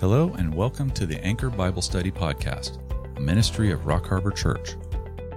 Hello, 0.00 0.32
and 0.38 0.54
welcome 0.54 0.90
to 0.92 1.04
the 1.04 1.22
Anchor 1.22 1.50
Bible 1.50 1.82
Study 1.82 2.10
Podcast, 2.10 2.78
a 3.18 3.20
ministry 3.20 3.70
of 3.70 3.84
Rock 3.84 4.06
Harbor 4.06 4.30
Church. 4.30 4.76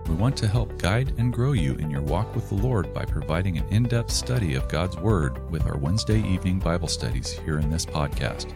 We 0.08 0.16
want 0.16 0.38
to 0.38 0.48
help 0.48 0.78
guide 0.78 1.14
and 1.18 1.34
grow 1.34 1.52
you 1.52 1.74
in 1.76 1.90
your 1.90 2.02
walk 2.02 2.34
with 2.34 2.48
the 2.48 2.56
Lord 2.56 2.94
by 2.94 3.04
providing 3.04 3.58
an 3.58 3.68
in 3.72 3.84
depth 3.84 4.12
study 4.12 4.56
of 4.56 4.70
God's 4.70 4.96
Word 4.96 5.52
with 5.52 5.66
our 5.66 5.76
Wednesday 5.76 6.26
evening 6.26 6.60
Bible 6.60 6.88
studies 6.88 7.30
here 7.30 7.60
in 7.60 7.70
this 7.70 7.86
podcast. 7.86 8.54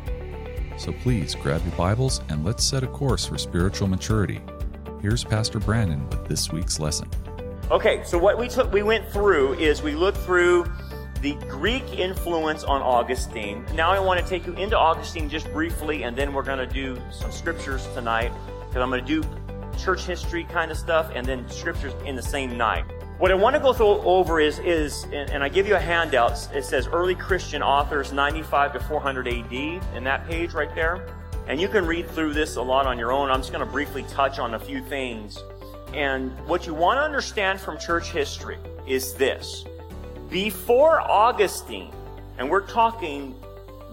So 0.80 0.94
please 0.94 1.36
grab 1.36 1.62
your 1.66 1.76
Bibles 1.76 2.22
and 2.30 2.46
let's 2.46 2.64
set 2.64 2.84
a 2.84 2.88
course 2.88 3.26
for 3.26 3.38
spiritual 3.38 3.90
maturity. 3.90 4.40
Here's 5.02 5.26
Pastor 5.26 5.60
Brandon 5.60 6.08
with 6.08 6.26
this 6.30 6.54
week's 6.54 6.80
lesson. 6.80 7.10
Okay, 7.70 8.02
so 8.06 8.18
what 8.18 8.38
we 8.38 8.48
took, 8.48 8.72
we 8.72 8.82
went 8.82 9.10
through 9.10 9.56
is 9.56 9.84
we 9.84 9.94
looked 9.94 10.20
through 10.20 10.72
the 11.22 11.34
Greek 11.50 11.84
influence 11.98 12.64
on 12.64 12.82
Augustine. 12.82 13.66
Now 13.74 13.92
I 13.92 14.00
want 14.00 14.20
to 14.20 14.28
take 14.28 14.46
you 14.46 14.54
into 14.54 14.78
Augustine 14.78 15.30
just 15.30 15.52
briefly, 15.52 16.04
and 16.04 16.16
then 16.16 16.34
we're 16.34 16.44
going 16.44 16.60
to 16.60 16.68
do 16.68 17.02
some 17.12 17.32
scriptures 17.32 17.88
tonight 17.94 18.32
because 18.68 18.82
I'm 18.82 18.90
going 18.90 19.06
to 19.06 19.22
do 19.22 19.28
church 19.78 20.06
history 20.06 20.44
kind 20.46 20.72
of 20.72 20.78
stuff 20.78 21.12
and 21.14 21.26
then 21.26 21.48
scriptures 21.50 21.94
in 22.06 22.16
the 22.16 22.22
same 22.22 22.58
night. 22.58 22.86
What 23.20 23.32
I 23.32 23.36
want 23.36 23.56
to 23.56 23.60
go 23.60 23.74
through 23.74 23.88
over 23.88 24.40
is, 24.40 24.60
is 24.60 25.06
and 25.12 25.44
I 25.44 25.50
give 25.50 25.68
you 25.68 25.76
a 25.76 25.80
handout. 25.80 26.34
It 26.54 26.64
says 26.66 26.88
early 26.88 27.16
Christian 27.16 27.64
authors 27.64 28.14
95 28.14 28.74
to 28.74 28.80
400 28.82 29.28
AD 29.28 29.54
in 29.54 30.04
that 30.04 30.28
page 30.28 30.54
right 30.54 30.74
there. 30.76 31.08
And 31.48 31.60
you 31.60 31.68
can 31.68 31.86
read 31.86 32.10
through 32.12 32.34
this 32.34 32.58
a 32.58 32.62
lot 32.62 32.86
on 32.86 33.00
your 33.00 33.12
own. 33.12 33.32
I'm 33.32 33.40
just 33.40 33.52
going 33.52 33.66
to 33.66 33.72
briefly 33.72 34.04
touch 34.10 34.38
on 34.38 34.54
a 34.54 34.60
few 34.60 34.84
things. 34.84 35.42
And 35.94 36.38
what 36.48 36.68
you 36.68 36.74
want 36.74 36.98
to 36.98 37.02
understand 37.02 37.60
from 37.60 37.80
church 37.80 38.12
history 38.12 38.58
is 38.86 39.14
this 39.14 39.66
before 40.30 41.00
Augustine, 41.02 41.92
and 42.38 42.50
we're 42.50 42.68
talking 42.68 43.36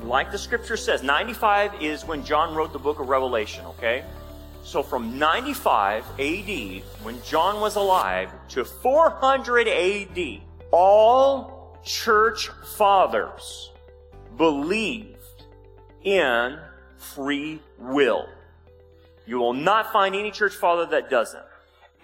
like 0.03 0.31
the 0.31 0.39
scripture 0.39 0.77
says, 0.77 1.03
95 1.03 1.83
is 1.83 2.05
when 2.05 2.25
John 2.25 2.55
wrote 2.55 2.73
the 2.73 2.79
book 2.79 3.01
of 3.01 3.09
Revelation, 3.09 3.65
okay? 3.67 4.05
So 4.63 4.83
from 4.83 5.19
95 5.19 6.05
AD, 6.19 6.83
when 7.03 7.23
John 7.23 7.61
was 7.61 7.77
alive, 7.77 8.31
to 8.51 8.65
400 8.65 9.69
AD, 9.69 10.41
all 10.71 11.79
church 11.85 12.49
fathers 12.77 13.71
believed 14.37 15.17
in 16.03 16.59
free 16.97 17.61
will. 17.79 18.29
You 19.27 19.39
will 19.39 19.55
not 19.55 19.93
find 19.93 20.15
any 20.15 20.31
church 20.31 20.55
father 20.55 20.87
that 20.87 21.09
doesn't. 21.09 21.45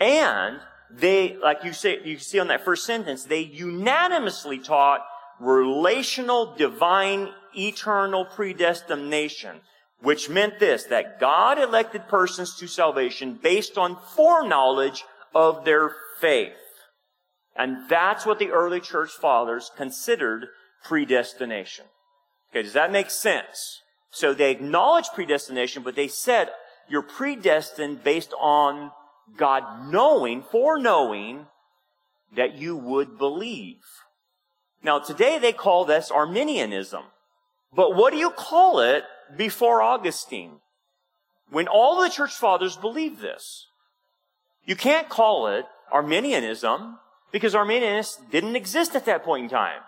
And 0.00 0.61
they, 0.92 1.36
like 1.36 1.64
you 1.64 1.72
say, 1.72 2.00
you 2.05 2.19
see 2.19 2.38
on 2.38 2.48
that 2.48 2.64
first 2.64 2.84
sentence, 2.84 3.24
they 3.24 3.41
unanimously 3.41 4.58
taught 4.58 5.02
relational, 5.38 6.55
divine, 6.56 7.28
eternal 7.56 8.24
predestination, 8.24 9.60
which 10.02 10.28
meant 10.28 10.58
this, 10.58 10.84
that 10.84 11.20
God 11.20 11.58
elected 11.58 12.08
persons 12.08 12.56
to 12.56 12.66
salvation 12.66 13.38
based 13.42 13.78
on 13.78 13.97
foreknowledge 14.14 15.05
of 15.34 15.64
their 15.64 15.94
faith. 16.20 16.52
And 17.56 17.88
that's 17.88 18.25
what 18.27 18.38
the 18.38 18.50
early 18.50 18.80
church 18.80 19.10
fathers 19.10 19.70
considered 19.77 20.47
predestination. 20.84 21.84
Okay, 22.50 22.62
does 22.62 22.72
that 22.72 22.92
make 22.92 23.10
sense? 23.10 23.80
So 24.10 24.34
they 24.34 24.50
acknowledged 24.50 25.14
predestination, 25.14 25.82
but 25.82 25.94
they 25.94 26.08
said 26.08 26.50
you're 26.88 27.02
predestined 27.02 28.02
based 28.02 28.32
on 28.41 28.91
God 29.36 29.91
knowing, 29.91 30.42
foreknowing 30.42 31.47
that 32.36 32.56
you 32.56 32.77
would 32.77 33.19
believe. 33.19 33.83
Now 34.83 34.98
today 34.98 35.39
they 35.39 35.53
call 35.53 35.84
this 35.84 36.11
Arminianism. 36.11 37.03
But 37.72 37.95
what 37.95 38.12
do 38.12 38.19
you 38.19 38.31
call 38.31 38.81
it 38.81 39.05
before 39.37 39.83
Augustine? 39.83 40.61
When 41.50 41.69
all 41.69 42.03
the 42.03 42.09
church 42.09 42.33
fathers 42.33 42.77
believed 42.77 43.20
this. 43.20 43.67
You 44.64 44.77
can't 44.77 45.09
call 45.09 45.48
it 45.48 45.66
Arminianism 45.93 46.99
because 47.33 47.54
Arminianists 47.54 48.31
didn't 48.31 48.56
exist 48.56 48.94
at 48.94 49.06
that 49.06 49.25
point 49.25 49.44
in 49.44 49.50
time. 49.50 49.81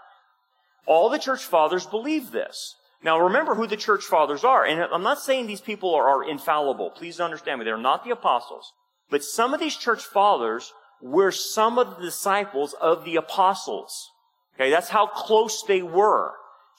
All 0.86 1.08
the 1.08 1.18
church 1.18 1.44
fathers 1.44 1.86
believed 1.86 2.32
this. 2.32 2.76
Now 3.04 3.18
remember 3.18 3.54
who 3.54 3.66
the 3.66 3.76
church 3.76 4.04
fathers 4.04 4.44
are. 4.44 4.64
And 4.64 4.80
I'm 4.80 5.02
not 5.02 5.20
saying 5.20 5.46
these 5.46 5.60
people 5.60 5.94
are, 5.94 6.08
are 6.08 6.28
infallible. 6.28 6.90
Please 6.90 7.20
understand 7.20 7.58
me. 7.58 7.64
They're 7.64 7.76
not 7.76 8.04
the 8.04 8.10
apostles. 8.10 8.72
But 9.10 9.24
some 9.24 9.52
of 9.52 9.60
these 9.60 9.76
church 9.76 10.04
fathers 10.04 10.72
were 11.00 11.30
some 11.32 11.78
of 11.78 11.96
the 11.96 12.02
disciples 12.02 12.74
of 12.80 13.04
the 13.04 13.16
apostles. 13.16 14.10
Okay, 14.54 14.70
that's 14.70 14.90
how 14.90 15.06
close 15.06 15.62
they 15.62 15.82
were 15.82 16.32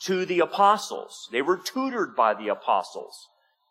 to 0.04 0.26
the 0.26 0.40
apostles. 0.40 1.28
They 1.32 1.42
were 1.42 1.58
tutored 1.58 2.16
by 2.16 2.34
the 2.34 2.48
apostles. 2.48 3.30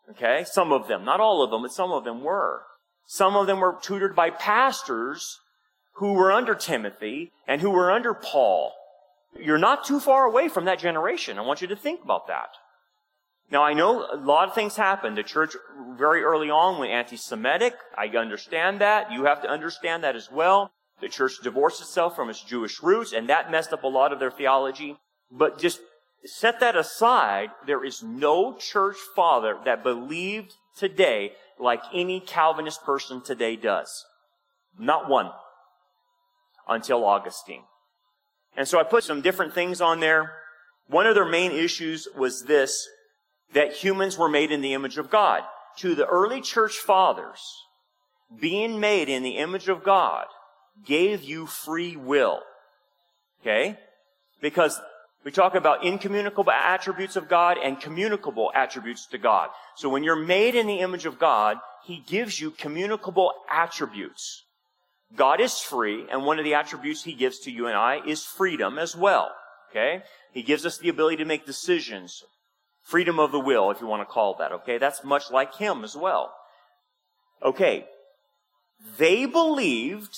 Okay, 0.09 0.45
some 0.45 0.71
of 0.71 0.87
them, 0.87 1.05
not 1.05 1.19
all 1.19 1.41
of 1.41 1.51
them, 1.51 1.61
but 1.61 1.73
some 1.73 1.91
of 1.91 2.03
them 2.03 2.23
were. 2.23 2.63
Some 3.07 3.35
of 3.35 3.47
them 3.47 3.59
were 3.59 3.77
tutored 3.81 4.15
by 4.15 4.29
pastors 4.29 5.39
who 5.93 6.13
were 6.13 6.31
under 6.31 6.55
Timothy 6.55 7.31
and 7.47 7.61
who 7.61 7.69
were 7.69 7.91
under 7.91 8.13
Paul. 8.13 8.73
You're 9.39 9.57
not 9.57 9.85
too 9.85 9.99
far 9.99 10.25
away 10.25 10.49
from 10.49 10.65
that 10.65 10.79
generation. 10.79 11.37
I 11.37 11.41
want 11.41 11.61
you 11.61 11.67
to 11.67 11.75
think 11.75 12.03
about 12.03 12.27
that. 12.27 12.49
Now 13.51 13.63
I 13.63 13.73
know 13.73 14.07
a 14.11 14.17
lot 14.17 14.49
of 14.49 14.55
things 14.55 14.75
happened. 14.75 15.17
The 15.17 15.23
church 15.23 15.55
very 15.97 16.23
early 16.23 16.49
on 16.49 16.79
went 16.79 16.91
anti-Semitic. 16.91 17.75
I 17.97 18.07
understand 18.07 18.81
that. 18.81 19.11
You 19.11 19.25
have 19.25 19.41
to 19.43 19.49
understand 19.49 20.03
that 20.03 20.15
as 20.15 20.31
well. 20.31 20.71
The 21.01 21.09
church 21.09 21.33
divorced 21.43 21.81
itself 21.81 22.15
from 22.15 22.29
its 22.29 22.41
Jewish 22.41 22.81
roots 22.81 23.13
and 23.13 23.29
that 23.29 23.51
messed 23.51 23.73
up 23.73 23.83
a 23.83 23.87
lot 23.87 24.11
of 24.13 24.19
their 24.19 24.31
theology. 24.31 24.97
But 25.29 25.59
just 25.59 25.81
set 26.25 26.59
that 26.61 26.75
aside. 26.75 27.49
There 27.67 27.83
is 27.83 28.01
no 28.01 28.55
church 28.57 28.97
father 29.15 29.57
that 29.65 29.83
believed 29.83 30.53
today 30.77 31.33
like 31.59 31.81
any 31.93 32.19
Calvinist 32.19 32.83
person 32.83 33.21
today 33.21 33.55
does. 33.55 34.05
Not 34.79 35.09
one. 35.09 35.31
Until 36.67 37.05
Augustine. 37.05 37.63
And 38.55 38.67
so 38.67 38.79
I 38.79 38.83
put 38.83 39.03
some 39.03 39.21
different 39.21 39.53
things 39.53 39.81
on 39.81 39.99
there. 39.99 40.31
One 40.87 41.05
of 41.05 41.15
their 41.15 41.25
main 41.25 41.51
issues 41.51 42.07
was 42.15 42.43
this 42.43 42.87
that 43.53 43.73
humans 43.73 44.17
were 44.17 44.29
made 44.29 44.51
in 44.51 44.61
the 44.61 44.73
image 44.73 44.97
of 44.97 45.09
God. 45.09 45.43
To 45.77 45.95
the 45.95 46.05
early 46.05 46.41
church 46.41 46.77
fathers, 46.77 47.41
being 48.39 48.79
made 48.79 49.09
in 49.09 49.23
the 49.23 49.37
image 49.37 49.69
of 49.69 49.83
God 49.83 50.25
gave 50.85 51.23
you 51.23 51.45
free 51.45 51.95
will. 51.95 52.41
Okay? 53.41 53.77
Because 54.41 54.79
we 55.23 55.31
talk 55.31 55.55
about 55.55 55.85
incommunicable 55.85 56.51
attributes 56.51 57.15
of 57.15 57.29
God 57.29 57.57
and 57.63 57.79
communicable 57.79 58.51
attributes 58.53 59.07
to 59.07 59.17
God. 59.17 59.49
So 59.75 59.89
when 59.89 60.03
you're 60.03 60.15
made 60.15 60.55
in 60.55 60.67
the 60.67 60.79
image 60.79 61.05
of 61.05 61.19
God, 61.19 61.57
He 61.85 62.03
gives 62.05 62.39
you 62.39 62.51
communicable 62.51 63.33
attributes. 63.49 64.43
God 65.15 65.39
is 65.39 65.59
free, 65.59 66.05
and 66.11 66.25
one 66.25 66.39
of 66.39 66.45
the 66.45 66.55
attributes 66.55 67.03
He 67.03 67.13
gives 67.13 67.39
to 67.39 67.51
you 67.51 67.67
and 67.67 67.77
I 67.77 68.01
is 68.05 68.25
freedom 68.25 68.77
as 68.77 68.95
well. 68.95 69.31
Okay? 69.69 70.03
He 70.31 70.43
gives 70.43 70.65
us 70.65 70.77
the 70.77 70.89
ability 70.89 71.17
to 71.17 71.25
make 71.25 71.45
decisions, 71.45 72.23
Freedom 72.83 73.19
of 73.19 73.31
the 73.31 73.39
will, 73.39 73.71
if 73.71 73.79
you 73.81 73.87
want 73.87 74.01
to 74.01 74.13
call 74.13 74.35
that, 74.35 74.51
okay? 74.51 74.77
That's 74.77 75.03
much 75.03 75.31
like 75.31 75.55
him 75.55 75.83
as 75.83 75.95
well. 75.95 76.33
Okay. 77.41 77.85
They 78.97 79.25
believed 79.25 80.15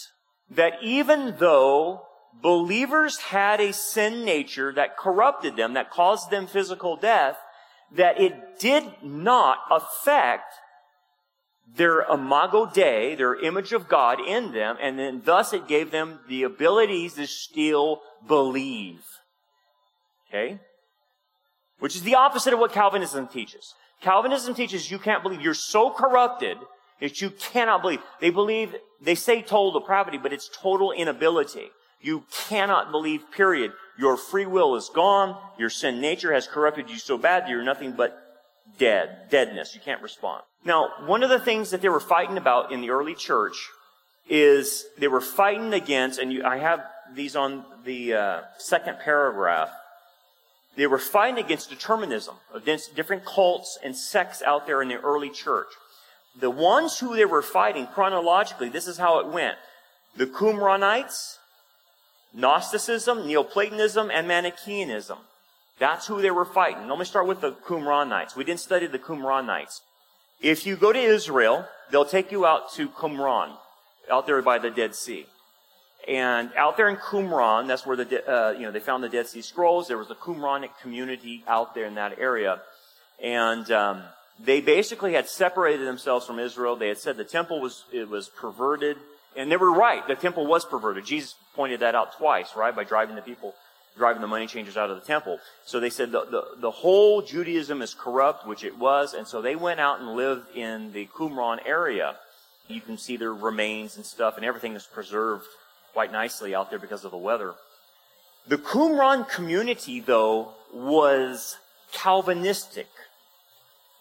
that 0.49 0.73
even 0.81 1.35
though 1.39 2.03
believers 2.41 3.17
had 3.17 3.61
a 3.61 3.71
sin 3.71 4.25
nature 4.25 4.73
that 4.73 4.97
corrupted 4.97 5.55
them, 5.55 5.73
that 5.73 5.91
caused 5.91 6.29
them 6.29 6.47
physical 6.47 6.95
death, 6.95 7.37
that 7.91 8.19
it 8.19 8.59
did 8.59 8.83
not 9.03 9.59
affect 9.71 10.53
their 11.75 12.01
imago 12.01 12.65
Dei, 12.65 13.15
their 13.15 13.35
image 13.35 13.73
of 13.73 13.87
God 13.87 14.19
in 14.19 14.53
them, 14.53 14.77
and 14.81 14.97
then 14.97 15.21
thus 15.23 15.53
it 15.53 15.67
gave 15.67 15.91
them 15.91 16.19
the 16.27 16.43
abilities 16.43 17.15
to 17.15 17.27
still 17.27 18.01
believe. 18.27 19.03
Okay? 20.29 20.59
Which 21.85 21.96
is 21.96 22.01
the 22.01 22.16
opposite 22.16 22.51
of 22.51 22.57
what 22.57 22.73
Calvinism 22.73 23.28
teaches. 23.28 23.76
Calvinism 24.02 24.55
teaches 24.55 24.90
you 24.90 24.97
can't 24.97 25.22
believe. 25.22 25.40
You're 25.40 25.53
so 25.53 25.91
corrupted 25.91 26.58
that 26.99 27.22
you 27.22 27.29
cannot 27.29 27.84
believe. 27.84 27.99
They 28.20 28.32
believe, 28.32 28.73
they 28.99 29.14
say 29.14 29.43
total 29.43 29.79
depravity, 29.79 30.17
but 30.17 30.34
it's 30.34 30.49
total 30.52 30.91
inability. 30.91 31.70
You 32.02 32.23
cannot 32.49 32.90
believe, 32.90 33.29
period. 33.29 33.72
Your 33.99 34.17
free 34.17 34.47
will 34.47 34.76
is 34.76 34.90
gone. 34.90 35.40
Your 35.59 35.70
sin 35.70 36.02
nature 36.02 36.34
has 36.34 36.47
corrupted 36.47 36.90
you 36.90 36.97
so 36.97 37.20
bad 37.20 37.43
that 37.43 37.49
you're 37.52 37.61
nothing 37.61 37.91
but 37.91 38.20
dead. 38.79 39.29
Deadness. 39.29 39.76
You 39.76 39.81
can't 39.85 40.02
respond. 40.02 40.41
Now, 40.64 40.90
one 41.05 41.22
of 41.22 41.29
the 41.29 41.38
things 41.38 41.70
that 41.70 41.84
they 41.84 41.90
were 41.90 41.99
fighting 41.99 42.38
about 42.38 42.72
in 42.72 42.81
the 42.81 42.90
early 42.90 43.14
church 43.14 43.70
is 44.28 44.85
they 44.97 45.08
were 45.08 45.22
fighting 45.22 45.72
against, 45.72 46.17
and 46.17 46.34
you, 46.34 46.43
I 46.43 46.58
have 46.58 46.84
these 47.14 47.35
on 47.35 47.64
the 47.84 48.16
uh, 48.16 48.41
second 48.58 48.97
paragraph, 49.05 49.70
they 50.75 50.87
were 50.87 50.99
fighting 50.99 51.43
against 51.43 51.69
determinism, 51.69 52.35
against 52.53 52.95
different 52.95 53.25
cults 53.25 53.79
and 53.83 53.95
sects 53.95 54.41
out 54.41 54.67
there 54.67 54.81
in 54.81 54.89
the 54.89 54.99
early 54.99 55.29
church. 55.29 55.67
The 56.37 56.49
ones 56.49 56.99
who 56.99 57.16
they 57.16 57.25
were 57.25 57.41
fighting 57.41 57.87
chronologically, 57.87 58.69
this 58.69 58.87
is 58.87 58.97
how 58.97 59.19
it 59.19 59.27
went. 59.27 59.57
The 60.17 60.25
Qumranites, 60.25 61.37
Gnosticism, 62.33 63.25
Neoplatonism, 63.25 64.11
and 64.11 64.27
Manichaeanism. 64.27 65.17
That's 65.79 66.07
who 66.07 66.22
they 66.22 66.31
were 66.31 66.45
fighting. 66.45 66.87
Let 66.87 66.99
me 66.99 67.05
start 67.05 67.28
with 67.28 67.41
the 67.41 67.51
Qumranites. 67.51 68.35
We 68.35 68.43
didn't 68.43 68.59
study 68.59 68.87
the 68.87 68.99
Qumranites. 68.99 69.79
If 70.41 70.66
you 70.66 70.75
go 70.75 70.91
to 70.91 70.99
Israel, 70.99 71.67
they'll 71.91 72.05
take 72.05 72.31
you 72.31 72.45
out 72.45 72.71
to 72.73 72.89
Qumran, 72.89 73.57
out 74.11 74.28
there 74.28 74.41
by 74.41 74.57
the 74.57 74.69
Dead 74.69 74.95
Sea. 74.95 75.25
And 76.07 76.52
out 76.55 76.78
there 76.78 76.87
in 76.90 76.97
Qumran, 76.97 77.67
that's 77.67 77.85
where 77.85 77.97
the, 77.97 78.31
uh, 78.31 78.52
you 78.52 78.61
know, 78.61 78.72
they 78.72 78.79
found 78.79 79.03
the 79.03 79.09
Dead 79.09 79.28
Sea 79.28 79.41
Scrolls. 79.41 79.87
There 79.87 79.97
was 79.97 80.11
a 80.11 80.16
Qumranic 80.16 80.69
community 80.81 81.43
out 81.47 81.73
there 81.73 81.85
in 81.85 81.96
that 81.96 82.19
area. 82.19 82.61
And, 83.22 83.69
um, 83.72 84.03
they 84.40 84.61
basically 84.61 85.13
had 85.13 85.29
separated 85.29 85.87
themselves 85.87 86.25
from 86.25 86.40
Israel. 86.40 86.75
They 86.75 86.90
had 86.90 86.97
said 86.97 87.17
the 87.17 87.23
temple 87.23 87.61
was, 87.61 87.85
it 87.91 88.09
was 88.09 88.29
perverted. 88.29 88.97
And 89.35 89.52
they 89.52 89.57
were 89.57 89.72
right. 89.72 90.05
The 90.07 90.16
temple 90.16 90.46
was 90.46 90.66
perverted. 90.66 91.05
Jesus 91.05 91.35
pointed 91.55 91.79
that 91.79 91.96
out 91.96 92.17
twice, 92.17 92.55
right? 92.55 92.75
By 92.75 92.84
driving 92.84 93.16
the 93.16 93.22
people, 93.22 93.55
driving 93.97 94.22
the 94.22 94.28
money 94.28 94.46
changers 94.46 94.78
out 94.78 94.90
of 94.90 94.99
the 94.99 95.05
temple. 95.05 95.40
So 95.66 95.79
they 95.79 95.90
said 95.90 96.11
the, 96.11 96.25
the, 96.25 96.43
the 96.57 96.72
whole 96.72 97.22
Judaism 97.22 97.81
is 97.81 97.93
corrupt, 97.93 98.46
which 98.46 98.63
it 98.63 98.78
was. 98.78 99.13
And 99.13 99.28
so 99.28 99.41
they 99.41 99.55
went 99.55 99.79
out 99.79 99.99
and 99.99 100.16
lived 100.16 100.55
in 100.55 100.91
the 100.91 101.07
Qumran 101.07 101.59
area. 101.66 102.16
You 102.67 102.81
can 102.81 102.97
see 102.97 103.17
their 103.17 103.34
remains 103.34 103.96
and 103.96 104.05
stuff, 104.05 104.37
and 104.37 104.46
everything 104.46 104.75
is 104.75 104.85
preserved 104.85 105.46
quite 105.95 106.11
nicely 106.11 106.53
out 106.53 106.69
there 106.69 106.77
because 106.77 107.05
of 107.05 107.11
the 107.11 107.17
weather. 107.17 107.53
The 108.49 108.57
Qumran 108.57 109.29
community, 109.29 110.01
though, 110.01 110.49
was 110.73 111.57
Calvinistic. 111.93 112.89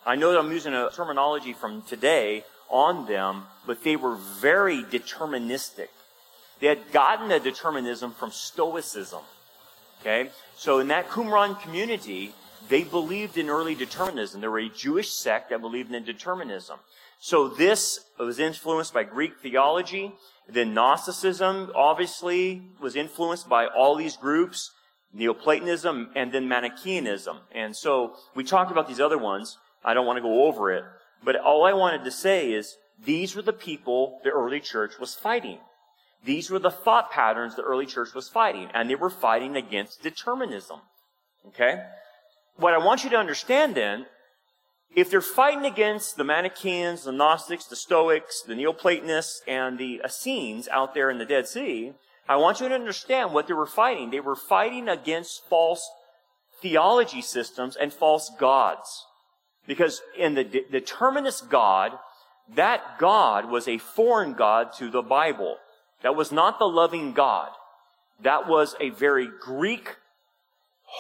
I 0.05 0.17
know 0.17 0.33
that 0.33 0.41
I'm 0.41 0.51
using 0.51 0.75
a 0.75 0.91
terminology 0.91 1.53
from 1.53 1.83
today 1.83 2.43
on 2.69 3.07
them, 3.07 3.45
but 3.65 3.85
they 3.85 3.95
were 3.95 4.17
very 4.17 4.83
deterministic. 4.83 5.87
They 6.59 6.67
had 6.67 6.91
gotten 6.91 7.31
a 7.31 7.39
determinism 7.39 8.11
from 8.11 8.33
Stoicism. 8.33 9.23
Okay? 10.01 10.31
So 10.57 10.81
in 10.81 10.89
that 10.89 11.09
Qumran 11.11 11.61
community, 11.61 12.35
they 12.69 12.83
believed 12.83 13.39
in 13.39 13.49
early 13.49 13.77
determinism. 13.77 14.41
They 14.41 14.49
were 14.49 14.59
a 14.59 14.69
Jewish 14.69 15.11
sect 15.13 15.51
that 15.51 15.61
believed 15.61 15.95
in 15.95 16.03
determinism. 16.03 16.81
So 17.21 17.47
this 17.47 18.01
was 18.19 18.41
influenced 18.41 18.93
by 18.93 19.05
Greek 19.05 19.35
theology. 19.41 20.13
Then 20.49 20.75
Gnosticism 20.75 21.73
obviously 21.75 22.63
was 22.81 22.97
influenced 22.97 23.49
by 23.49 23.67
all 23.67 23.97
these 23.97 24.17
groups, 24.17 24.71
Neoplatonism 25.13 26.11
and 26.15 26.33
then 26.33 26.49
Manichaeanism. 26.49 27.39
And 27.53 27.75
so 27.77 28.17
we 28.35 28.45
talked 28.45 28.71
about 28.71 28.89
these 28.89 29.01
other 29.01 29.19
ones. 29.19 29.59
I 29.85 29.95
don't 29.95 30.07
want 30.07 30.17
to 30.17 30.23
go 30.23 30.47
over 30.47 30.73
it. 30.73 30.85
But 31.23 31.37
all 31.37 31.65
I 31.65 31.73
wanted 31.73 32.05
to 32.05 32.11
say 32.11 32.53
is 32.53 32.77
these 33.03 33.35
were 33.35 33.43
the 33.43 33.53
people 33.53 34.21
the 34.25 34.31
early 34.31 34.61
church 34.61 34.99
was 34.99 35.15
fighting. 35.15 35.59
These 36.25 36.51
were 36.51 36.59
the 36.59 36.71
thought 36.71 37.11
patterns 37.11 37.55
the 37.55 37.63
early 37.63 37.87
church 37.87 38.15
was 38.15 38.29
fighting. 38.29 38.69
And 38.75 38.91
they 38.91 38.95
were 38.95 39.11
fighting 39.11 39.57
against 39.57 40.03
determinism. 40.03 40.81
Okay? 41.49 41.83
What 42.57 42.75
I 42.75 42.79
want 42.79 43.05
you 43.05 43.11
to 43.11 43.17
understand 43.17 43.75
then 43.75 44.07
if 44.95 45.11
they're 45.11 45.21
fighting 45.21 45.65
against 45.65 46.17
the 46.17 46.25
Manichaeans, 46.25 47.05
the 47.05 47.13
Gnostics, 47.13 47.67
the 47.67 47.77
Stoics, 47.77 48.43
the 48.43 48.55
Neoplatonists, 48.55 49.43
and 49.47 49.79
the 49.79 50.01
Essenes 50.05 50.69
out 50.69 50.95
there 50.95 51.11
in 51.11 51.19
the 51.19 51.25
Dead 51.25 51.49
Sea, 51.49 51.95
I 52.29 52.37
want 52.37 52.61
you 52.61 52.69
to 52.69 52.75
understand 52.75 53.33
what 53.33 53.49
they 53.49 53.55
were 53.55 53.67
fighting. 53.67 54.11
They 54.11 54.21
were 54.21 54.37
fighting 54.37 54.89
against 54.89 55.49
false 55.49 55.89
theology 56.63 57.21
systems 57.21 57.77
and 57.77 57.93
false 57.93 58.31
gods. 58.39 59.07
Because 59.67 60.01
in 60.17 60.35
the 60.35 60.45
de- 60.45 60.65
determinist 60.71 61.51
God, 61.51 61.93
that 62.55 62.99
God 62.99 63.51
was 63.51 63.67
a 63.67 63.79
foreign 63.79 64.35
God 64.35 64.73
to 64.79 64.91
the 64.91 65.03
Bible. 65.03 65.57
That 66.03 66.17
was 66.17 66.31
not 66.31 66.59
the 66.59 66.69
loving 66.69 67.13
God. 67.13 67.51
That 68.21 68.49
was 68.49 68.77
a 68.81 68.91
very 68.91 69.29
Greek, 69.41 69.97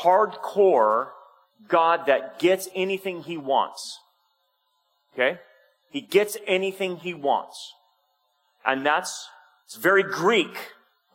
hardcore 0.02 1.08
God 1.68 2.06
that 2.06 2.38
gets 2.38 2.68
anything 2.74 3.22
he 3.22 3.36
wants. 3.36 3.98
Okay? 5.14 5.38
He 5.90 6.00
gets 6.00 6.36
anything 6.46 6.96
he 6.96 7.14
wants. 7.14 7.72
And 8.66 8.84
that's, 8.84 9.28
it's 9.66 9.76
very 9.76 10.02
Greek, 10.02 10.56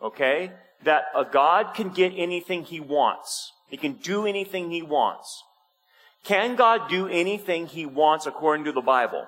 okay? 0.01 0.51
That 0.83 1.05
a 1.15 1.25
God 1.25 1.73
can 1.73 1.89
get 1.89 2.13
anything 2.15 2.63
he 2.63 2.79
wants. 2.79 3.51
He 3.67 3.77
can 3.77 3.93
do 3.93 4.25
anything 4.25 4.71
he 4.71 4.81
wants. 4.81 5.43
Can 6.23 6.55
God 6.55 6.89
do 6.89 7.07
anything 7.07 7.67
he 7.67 7.85
wants 7.85 8.25
according 8.25 8.65
to 8.65 8.71
the 8.71 8.81
Bible? 8.81 9.27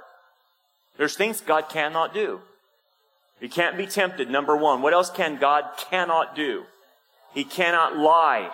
There's 0.98 1.16
things 1.16 1.42
God 1.42 1.70
cannot 1.70 2.14
do. 2.14 2.42
He 3.40 3.50
can't 3.50 3.78
be 3.78 3.88
tempted, 3.88 4.30
number 4.30 4.56
one. 4.56 4.82
What 4.82 4.94
else 4.94 5.10
can 5.10 5.38
God 5.38 5.66
cannot 5.90 6.36
do? 6.36 6.64
He 7.34 7.44
cannot 7.44 7.98
lie. 7.98 8.52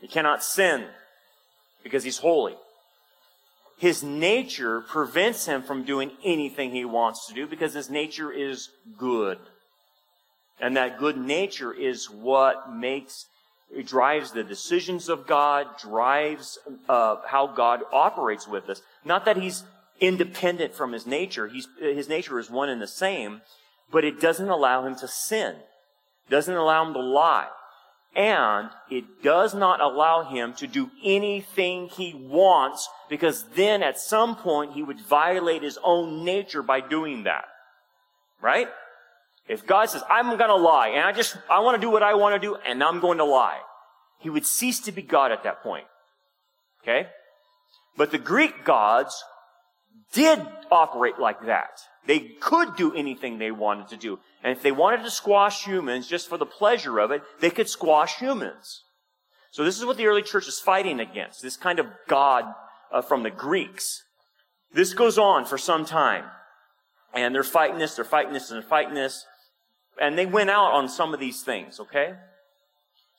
He 0.00 0.06
cannot 0.06 0.44
sin 0.44 0.86
because 1.82 2.04
he's 2.04 2.18
holy. 2.18 2.56
His 3.78 4.02
nature 4.02 4.82
prevents 4.82 5.46
him 5.46 5.62
from 5.62 5.84
doing 5.84 6.10
anything 6.22 6.72
he 6.72 6.84
wants 6.84 7.26
to 7.26 7.34
do 7.34 7.46
because 7.46 7.72
his 7.72 7.88
nature 7.88 8.30
is 8.30 8.68
good. 8.98 9.38
And 10.60 10.76
that 10.76 10.98
good 10.98 11.16
nature 11.16 11.72
is 11.72 12.10
what 12.10 12.70
makes, 12.70 13.24
it 13.74 13.86
drives 13.86 14.32
the 14.32 14.44
decisions 14.44 15.08
of 15.08 15.26
God, 15.26 15.66
drives 15.80 16.58
uh, 16.90 17.16
how 17.26 17.46
God 17.46 17.80
operates 17.90 18.46
with 18.46 18.68
us. 18.68 18.82
Not 19.02 19.24
that 19.24 19.38
he's 19.38 19.64
independent 19.98 20.74
from 20.74 20.92
his 20.92 21.06
nature. 21.06 21.48
He's, 21.48 21.66
his 21.78 22.08
nature 22.08 22.38
is 22.38 22.50
one 22.50 22.68
and 22.68 22.82
the 22.82 22.86
same, 22.86 23.40
but 23.90 24.04
it 24.04 24.20
doesn't 24.20 24.48
allow 24.48 24.86
him 24.86 24.94
to 24.96 25.08
sin. 25.08 25.56
Doesn't 26.28 26.54
allow 26.54 26.86
him 26.86 26.92
to 26.92 27.00
lie 27.00 27.48
and 28.14 28.70
it 28.90 29.22
does 29.22 29.54
not 29.54 29.80
allow 29.80 30.24
him 30.24 30.52
to 30.54 30.66
do 30.66 30.90
anything 31.04 31.88
he 31.88 32.14
wants 32.14 32.88
because 33.08 33.44
then 33.54 33.82
at 33.82 33.98
some 33.98 34.36
point 34.36 34.72
he 34.72 34.82
would 34.82 35.00
violate 35.00 35.62
his 35.62 35.78
own 35.84 36.24
nature 36.24 36.62
by 36.62 36.80
doing 36.80 37.24
that. 37.24 37.44
Right? 38.40 38.68
If 39.48 39.66
God 39.66 39.90
says, 39.90 40.02
I'm 40.08 40.36
gonna 40.36 40.56
lie, 40.56 40.88
and 40.88 41.04
I 41.04 41.12
just, 41.12 41.36
I 41.48 41.60
wanna 41.60 41.78
do 41.78 41.90
what 41.90 42.02
I 42.02 42.14
wanna 42.14 42.38
do, 42.38 42.56
and 42.56 42.82
I'm 42.82 43.00
going 43.00 43.18
to 43.18 43.24
lie, 43.24 43.58
he 44.18 44.30
would 44.30 44.46
cease 44.46 44.80
to 44.80 44.92
be 44.92 45.02
God 45.02 45.32
at 45.32 45.44
that 45.44 45.62
point. 45.62 45.86
Okay? 46.82 47.08
But 47.96 48.10
the 48.10 48.18
Greek 48.18 48.64
gods 48.64 49.22
did 50.12 50.40
operate 50.70 51.18
like 51.18 51.46
that. 51.46 51.80
They 52.06 52.20
could 52.20 52.76
do 52.76 52.94
anything 52.94 53.38
they 53.38 53.50
wanted 53.50 53.88
to 53.88 53.96
do. 53.96 54.18
And 54.42 54.56
if 54.56 54.62
they 54.62 54.72
wanted 54.72 55.02
to 55.04 55.10
squash 55.10 55.64
humans 55.64 56.08
just 56.08 56.28
for 56.28 56.38
the 56.38 56.46
pleasure 56.46 56.98
of 56.98 57.10
it, 57.10 57.22
they 57.40 57.50
could 57.50 57.68
squash 57.68 58.16
humans. 58.16 58.84
So 59.50 59.64
this 59.64 59.78
is 59.78 59.84
what 59.84 59.96
the 59.96 60.06
early 60.06 60.22
church 60.22 60.48
is 60.48 60.58
fighting 60.58 61.00
against. 61.00 61.42
This 61.42 61.56
kind 61.56 61.78
of 61.78 61.86
God 62.08 62.44
uh, 62.92 63.02
from 63.02 63.22
the 63.22 63.30
Greeks. 63.30 64.04
This 64.72 64.94
goes 64.94 65.18
on 65.18 65.44
for 65.44 65.58
some 65.58 65.84
time. 65.84 66.24
And 67.12 67.34
they're 67.34 67.42
fighting 67.42 67.78
this, 67.78 67.96
they're 67.96 68.04
fighting 68.04 68.32
this, 68.32 68.50
and 68.50 68.62
they're 68.62 68.68
fighting 68.68 68.94
this. 68.94 69.26
And 70.00 70.16
they 70.16 70.26
went 70.26 70.50
out 70.50 70.72
on 70.72 70.88
some 70.88 71.12
of 71.12 71.20
these 71.20 71.42
things, 71.42 71.80
okay? 71.80 72.14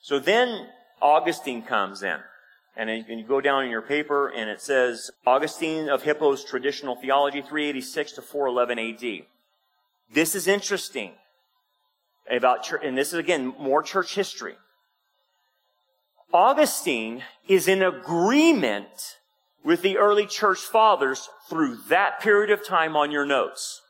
So 0.00 0.18
then 0.18 0.68
Augustine 1.00 1.62
comes 1.62 2.02
in. 2.02 2.18
And 2.76 2.90
you 3.06 3.24
go 3.24 3.40
down 3.40 3.64
in 3.64 3.70
your 3.70 3.82
paper 3.82 4.28
and 4.28 4.48
it 4.48 4.60
says 4.60 5.10
Augustine 5.26 5.88
of 5.88 6.02
Hippo's 6.02 6.42
Traditional 6.42 6.96
Theology, 6.96 7.42
386 7.42 8.12
to 8.12 8.22
411 8.22 8.78
AD. 8.78 9.26
This 10.12 10.34
is 10.34 10.46
interesting 10.46 11.12
about 12.30 12.70
and 12.82 12.96
this 12.96 13.08
is 13.08 13.18
again 13.18 13.54
more 13.58 13.82
church 13.82 14.14
history. 14.14 14.54
Augustine 16.32 17.22
is 17.46 17.68
in 17.68 17.82
agreement 17.82 19.18
with 19.62 19.82
the 19.82 19.98
early 19.98 20.26
church 20.26 20.58
fathers 20.58 21.28
through 21.48 21.76
that 21.88 22.20
period 22.20 22.50
of 22.50 22.66
time 22.66 22.96
on 22.96 23.10
your 23.10 23.26
notes. 23.26 23.82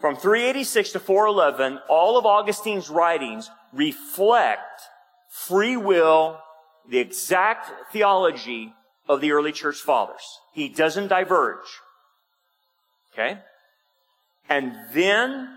From 0.00 0.16
386 0.16 0.92
to 0.92 1.00
411, 1.00 1.78
all 1.88 2.18
of 2.18 2.26
Augustine's 2.26 2.90
writings 2.90 3.50
reflect 3.72 4.82
free 5.30 5.76
will 5.76 6.40
the 6.88 6.98
exact 6.98 7.92
theology 7.92 8.72
of 9.08 9.20
the 9.20 9.32
early 9.32 9.52
church 9.52 9.76
fathers. 9.76 10.22
He 10.52 10.68
doesn't 10.68 11.08
diverge. 11.08 11.80
Okay? 13.12 13.38
And 14.48 14.74
then, 14.92 15.48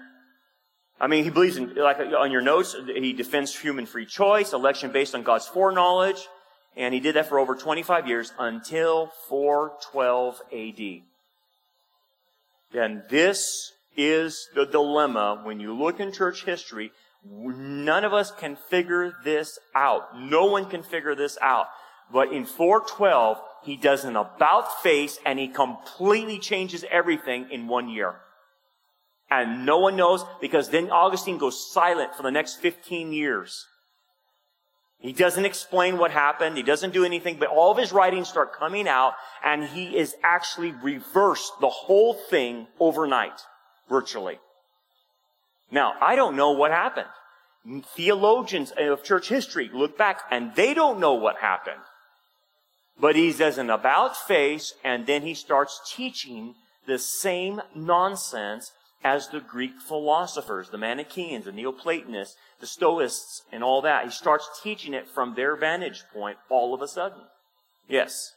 I 1.00 1.07
mean, 1.07 1.24
he 1.24 1.29
believes 1.29 1.57
in, 1.57 1.75
like 1.75 2.00
on 2.00 2.31
your 2.31 2.41
notes, 2.41 2.75
he 2.86 3.13
defends 3.13 3.57
human 3.57 3.86
free 3.86 4.05
choice, 4.05 4.53
election 4.53 4.91
based 4.91 5.15
on 5.15 5.24
God's 5.24 5.48
foreknowledge, 5.48 6.27
and 6.75 6.93
he 6.93 7.00
did 7.00 7.15
that 7.15 7.27
for 7.27 7.39
over 7.39 7.55
25 7.55 8.07
years 8.07 8.31
until 8.38 9.12
412 9.27 10.41
AD. 10.53 11.01
Then 12.72 13.03
this 13.10 13.74
is 13.96 14.50
the 14.53 14.65
dilemma 14.65 15.41
when 15.43 15.60
you 15.60 15.74
look 15.74 16.00
in 16.00 16.12
church 16.12 16.46
history 16.46 16.91
None 17.29 18.03
of 18.03 18.13
us 18.13 18.31
can 18.31 18.55
figure 18.69 19.13
this 19.24 19.60
out. 19.75 20.17
No 20.17 20.46
one 20.46 20.69
can 20.69 20.84
figure 20.84 21.15
this 21.15 21.38
out. 21.41 21.67
But 22.12 22.31
in 22.31 22.46
412, 22.46 23.41
he 23.63 23.75
does 23.75 24.05
an 24.05 24.15
about 24.15 24.81
face 24.81 25.19
and 25.25 25.38
he 25.39 25.48
completely 25.48 26.39
changes 26.39 26.86
everything 26.89 27.48
in 27.51 27.67
one 27.67 27.89
year. 27.89 28.15
And 29.29 29.65
no 29.65 29.79
one 29.79 29.98
knows 29.98 30.24
because 30.39 30.69
then 30.69 30.89
Augustine 30.89 31.38
goes 31.38 31.72
silent 31.72 32.15
for 32.15 32.24
the 32.24 32.31
next 32.31 32.55
15 32.55 33.12
years. 33.12 33.65
He 35.00 35.12
doesn't 35.12 35.46
explain 35.46 35.98
what 35.98 36.12
happened. 36.12 36.57
He 36.57 36.63
doesn't 36.63 36.93
do 36.93 37.03
anything, 37.03 37.38
but 37.38 37.50
all 37.50 37.72
of 37.72 37.77
his 37.77 37.91
writings 37.91 38.29
start 38.29 38.57
coming 38.57 38.88
out 38.88 39.13
and 39.43 39.63
he 39.65 39.98
is 39.98 40.15
actually 40.24 40.72
reversed 40.72 41.51
the 41.60 41.69
whole 41.69 42.13
thing 42.13 42.67
overnight, 42.79 43.41
virtually. 43.89 44.39
Now, 45.69 45.93
I 46.01 46.15
don't 46.15 46.38
know 46.38 46.51
what 46.51 46.72
happened. 46.72 47.07
Theologians 47.95 48.71
of 48.77 49.03
church 49.03 49.29
history 49.29 49.69
look 49.74 49.97
back 49.97 50.21
and 50.31 50.55
they 50.55 50.74
don't 50.74 51.00
know 51.00 51.13
what 51.13 51.38
happened. 51.38 51.81
But 53.00 53.15
he 53.15 53.31
does 53.33 53.57
an 53.57 53.69
about 53.69 54.15
face 54.15 54.74
and 54.83 55.05
then 55.05 55.21
he 55.21 55.33
starts 55.33 55.93
teaching 55.95 56.55
the 56.86 56.97
same 56.97 57.62
nonsense 57.75 58.71
as 59.03 59.27
the 59.27 59.39
Greek 59.39 59.79
philosophers, 59.79 60.69
the 60.69 60.77
Manichaeans, 60.77 61.45
the 61.45 61.51
Neoplatonists, 61.51 62.36
the 62.59 62.67
Stoics, 62.67 63.43
and 63.51 63.63
all 63.63 63.81
that. 63.81 64.05
He 64.05 64.12
starts 64.12 64.50
teaching 64.63 64.93
it 64.93 65.07
from 65.07 65.36
their 65.36 65.55
vantage 65.55 66.03
point 66.13 66.38
all 66.50 66.74
of 66.74 66.81
a 66.81 66.88
sudden. 66.88 67.19
Yes. 67.88 68.33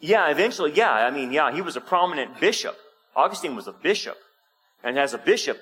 Yeah, 0.00 0.28
eventually, 0.30 0.72
yeah. 0.72 0.92
I 0.92 1.10
mean, 1.10 1.32
yeah, 1.32 1.52
he 1.52 1.62
was 1.62 1.76
a 1.76 1.80
prominent 1.80 2.40
bishop. 2.40 2.76
Augustine 3.16 3.56
was 3.56 3.66
a 3.66 3.72
bishop. 3.72 4.16
And 4.84 4.98
as 4.98 5.14
a 5.14 5.18
bishop, 5.18 5.58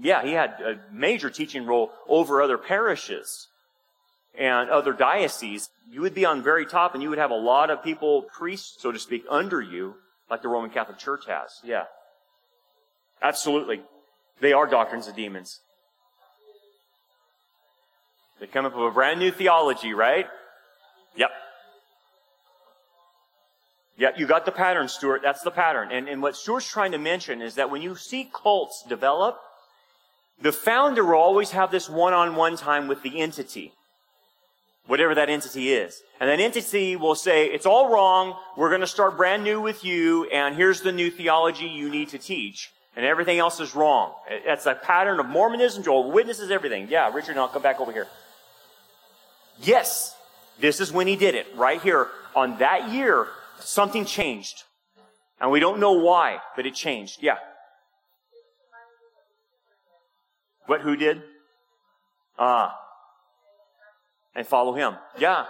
yeah, 0.00 0.24
he 0.24 0.32
had 0.32 0.60
a 0.60 0.80
major 0.90 1.30
teaching 1.30 1.66
role 1.66 1.92
over 2.08 2.42
other 2.42 2.58
parishes 2.58 3.48
and 4.36 4.70
other 4.70 4.92
dioceses. 4.92 5.68
You 5.90 6.00
would 6.02 6.14
be 6.14 6.24
on 6.24 6.42
very 6.42 6.66
top 6.66 6.94
and 6.94 7.02
you 7.02 7.10
would 7.10 7.18
have 7.18 7.30
a 7.30 7.36
lot 7.36 7.70
of 7.70 7.82
people, 7.82 8.22
priests, 8.22 8.76
so 8.80 8.92
to 8.92 8.98
speak, 8.98 9.24
under 9.28 9.60
you, 9.60 9.94
like 10.30 10.42
the 10.42 10.48
Roman 10.48 10.70
Catholic 10.70 10.98
Church 10.98 11.26
has. 11.26 11.60
Yeah. 11.62 11.84
Absolutely. 13.20 13.82
They 14.40 14.52
are 14.52 14.66
doctrines 14.66 15.06
of 15.06 15.14
demons. 15.14 15.60
They 18.40 18.46
come 18.46 18.64
up 18.64 18.74
with 18.74 18.86
a 18.86 18.90
brand 18.90 19.20
new 19.20 19.30
theology, 19.30 19.94
right? 19.94 20.26
Yep. 21.14 21.30
Yeah, 23.96 24.10
you 24.16 24.26
got 24.26 24.46
the 24.46 24.52
pattern, 24.52 24.88
Stuart. 24.88 25.20
That's 25.22 25.42
the 25.42 25.50
pattern. 25.52 25.90
And, 25.92 26.08
and 26.08 26.20
what 26.22 26.34
Stuart's 26.34 26.68
trying 26.68 26.90
to 26.92 26.98
mention 26.98 27.40
is 27.40 27.54
that 27.54 27.70
when 27.70 27.82
you 27.82 27.94
see 27.94 28.28
cults 28.32 28.84
develop, 28.88 29.38
the 30.42 30.52
founder 30.52 31.04
will 31.04 31.14
always 31.14 31.52
have 31.52 31.70
this 31.70 31.88
one-on-one 31.88 32.56
time 32.56 32.88
with 32.88 33.02
the 33.02 33.20
entity. 33.20 33.72
Whatever 34.86 35.14
that 35.14 35.30
entity 35.30 35.72
is. 35.72 36.02
And 36.20 36.28
that 36.28 36.40
entity 36.40 36.96
will 36.96 37.14
say, 37.14 37.46
it's 37.46 37.66
all 37.66 37.92
wrong, 37.92 38.36
we're 38.56 38.70
gonna 38.70 38.86
start 38.86 39.16
brand 39.16 39.44
new 39.44 39.60
with 39.60 39.84
you, 39.84 40.24
and 40.26 40.56
here's 40.56 40.80
the 40.80 40.92
new 40.92 41.10
theology 41.10 41.66
you 41.66 41.88
need 41.88 42.08
to 42.10 42.18
teach 42.18 42.70
and 42.96 43.06
everything 43.06 43.38
else 43.38 43.60
is 43.60 43.74
wrong. 43.74 44.14
That's 44.46 44.66
a 44.66 44.74
pattern 44.74 45.18
of 45.18 45.26
Mormonism, 45.26 45.82
Jehovah's 45.82 46.12
Witnesses, 46.12 46.50
everything. 46.50 46.88
Yeah, 46.90 47.12
Richard, 47.12 47.38
I'll 47.38 47.48
come 47.48 47.62
back 47.62 47.80
over 47.80 47.92
here. 47.92 48.06
Yes, 49.62 50.14
this 50.60 50.80
is 50.80 50.92
when 50.92 51.06
he 51.06 51.16
did 51.16 51.34
it. 51.34 51.46
Right 51.54 51.80
here. 51.80 52.08
On 52.34 52.58
that 52.58 52.90
year, 52.90 53.28
something 53.60 54.04
changed. 54.04 54.64
And 55.40 55.50
we 55.50 55.60
don't 55.60 55.80
know 55.80 55.92
why, 55.92 56.40
but 56.54 56.66
it 56.66 56.74
changed. 56.74 57.22
Yeah. 57.22 57.38
What, 60.72 60.80
who 60.80 60.96
did? 60.96 61.20
Ah. 62.38 62.74
and 64.34 64.46
follow 64.46 64.72
him. 64.72 64.96
Yeah. 65.18 65.44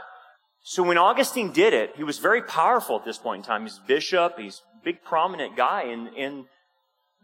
So 0.64 0.82
when 0.82 0.98
Augustine 0.98 1.52
did 1.52 1.74
it, 1.74 1.92
he 1.94 2.02
was 2.02 2.18
very 2.18 2.42
powerful 2.42 2.96
at 2.96 3.04
this 3.04 3.18
point 3.18 3.44
in 3.44 3.46
time. 3.46 3.62
He's 3.62 3.78
bishop, 3.78 4.36
he's 4.36 4.62
a 4.80 4.84
big 4.84 5.04
prominent 5.04 5.56
guy 5.56 5.84
in, 5.84 6.08
in 6.08 6.46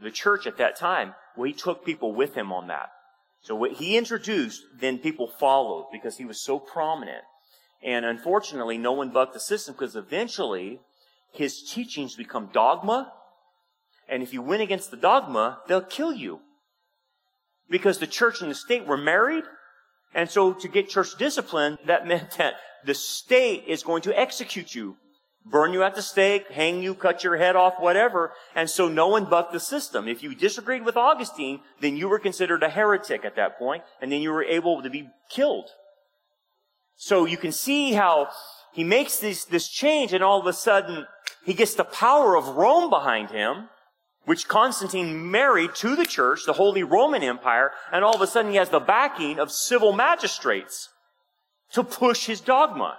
the 0.01 0.13
church 0.13 0.47
at 0.47 0.59
that 0.59 0.77
time, 0.77 1.17
well, 1.37 1.47
he 1.47 1.53
took 1.53 1.85
people 1.85 2.15
with 2.15 2.37
him 2.37 2.53
on 2.53 2.69
that. 2.69 2.91
So 3.41 3.57
what 3.57 3.73
he 3.73 3.99
introduced, 3.99 4.63
then 4.81 4.99
people 4.99 5.27
followed 5.27 5.89
because 5.91 6.19
he 6.19 6.25
was 6.25 6.41
so 6.41 6.61
prominent. 6.61 7.25
And 7.83 8.05
unfortunately, 8.05 8.79
no 8.79 8.93
one 8.93 9.11
bucked 9.11 9.35
the 9.35 9.41
system 9.41 9.75
because 9.75 9.97
eventually 9.97 10.79
his 11.33 11.69
teachings 11.69 12.15
become 12.15 12.51
dogma. 12.53 13.13
And 14.09 14.23
if 14.23 14.33
you 14.33 14.41
win 14.41 14.61
against 14.61 14.93
the 14.93 14.97
dogma, 14.97 15.59
they'll 15.67 15.81
kill 15.81 16.13
you. 16.13 16.43
Because 17.71 17.99
the 17.99 18.07
church 18.07 18.41
and 18.41 18.51
the 18.51 18.55
state 18.55 18.87
were 18.87 18.97
married. 18.97 19.45
And 20.15 20.31
so 20.31 20.53
to 20.53 20.69
get 20.69 20.89
church 20.89 21.17
discipline, 21.19 21.79
that 21.87 22.07
meant 22.13 22.39
that 22.39 22.55
the 22.85 22.95
state 22.95 23.65
is 23.67 23.83
going 23.83 24.03
to 24.03 24.19
execute 24.19 24.75
you 24.75 24.97
burn 25.51 25.73
you 25.73 25.83
at 25.83 25.95
the 25.95 26.03
stake, 26.03 26.51
hang 26.51 26.83
you, 26.83 26.95
cut 26.95 27.25
your 27.25 27.37
head 27.37 27.57
off, 27.57 27.75
whatever. 27.79 28.33
And 28.55 28.69
so 28.69 28.89
no 28.89 29.09
one 29.09 29.25
bucked 29.25 29.53
the 29.53 29.61
system. 29.61 30.09
If 30.09 30.23
you 30.23 30.35
disagreed 30.35 30.85
with 30.85 30.97
Augustine, 30.97 31.61
then 31.81 31.97
you 31.97 32.09
were 32.09 32.19
considered 32.19 32.63
a 32.63 32.69
heretic 32.69 33.25
at 33.25 33.37
that 33.37 33.59
point, 33.59 33.83
and 34.01 34.11
then 34.13 34.21
you 34.21 34.31
were 34.31 34.45
able 34.45 34.83
to 34.83 34.91
be 34.91 35.09
killed. 35.31 35.71
So 36.97 37.25
you 37.25 37.37
can 37.37 37.53
see 37.53 37.93
how 37.93 38.29
he 38.73 38.85
makes 38.85 39.19
this, 39.19 39.45
this 39.45 39.69
change, 39.69 40.13
and 40.13 40.23
all 40.23 40.41
of 40.41 40.47
a 40.47 40.53
sudden, 40.53 41.07
he 41.45 41.55
gets 41.55 41.75
the 41.75 41.85
power 41.85 42.37
of 42.37 42.49
Rome 42.49 42.91
behind 42.91 43.31
him, 43.31 43.69
which 44.29 44.47
Constantine 44.47 45.31
married 45.31 45.75
to 45.75 45.97
the 45.97 46.05
church, 46.05 46.41
the 46.45 46.53
Holy 46.53 46.83
Roman 46.83 47.23
Empire, 47.23 47.73
and 47.91 48.05
all 48.05 48.15
of 48.15 48.21
a 48.21 48.27
sudden 48.27 48.51
he 48.51 48.59
has 48.59 48.69
the 48.69 48.79
backing 48.79 49.39
of 49.39 49.51
civil 49.51 49.93
magistrates 49.93 50.91
to 51.73 51.83
push 51.83 52.27
his 52.27 52.41
dogma 52.41 52.99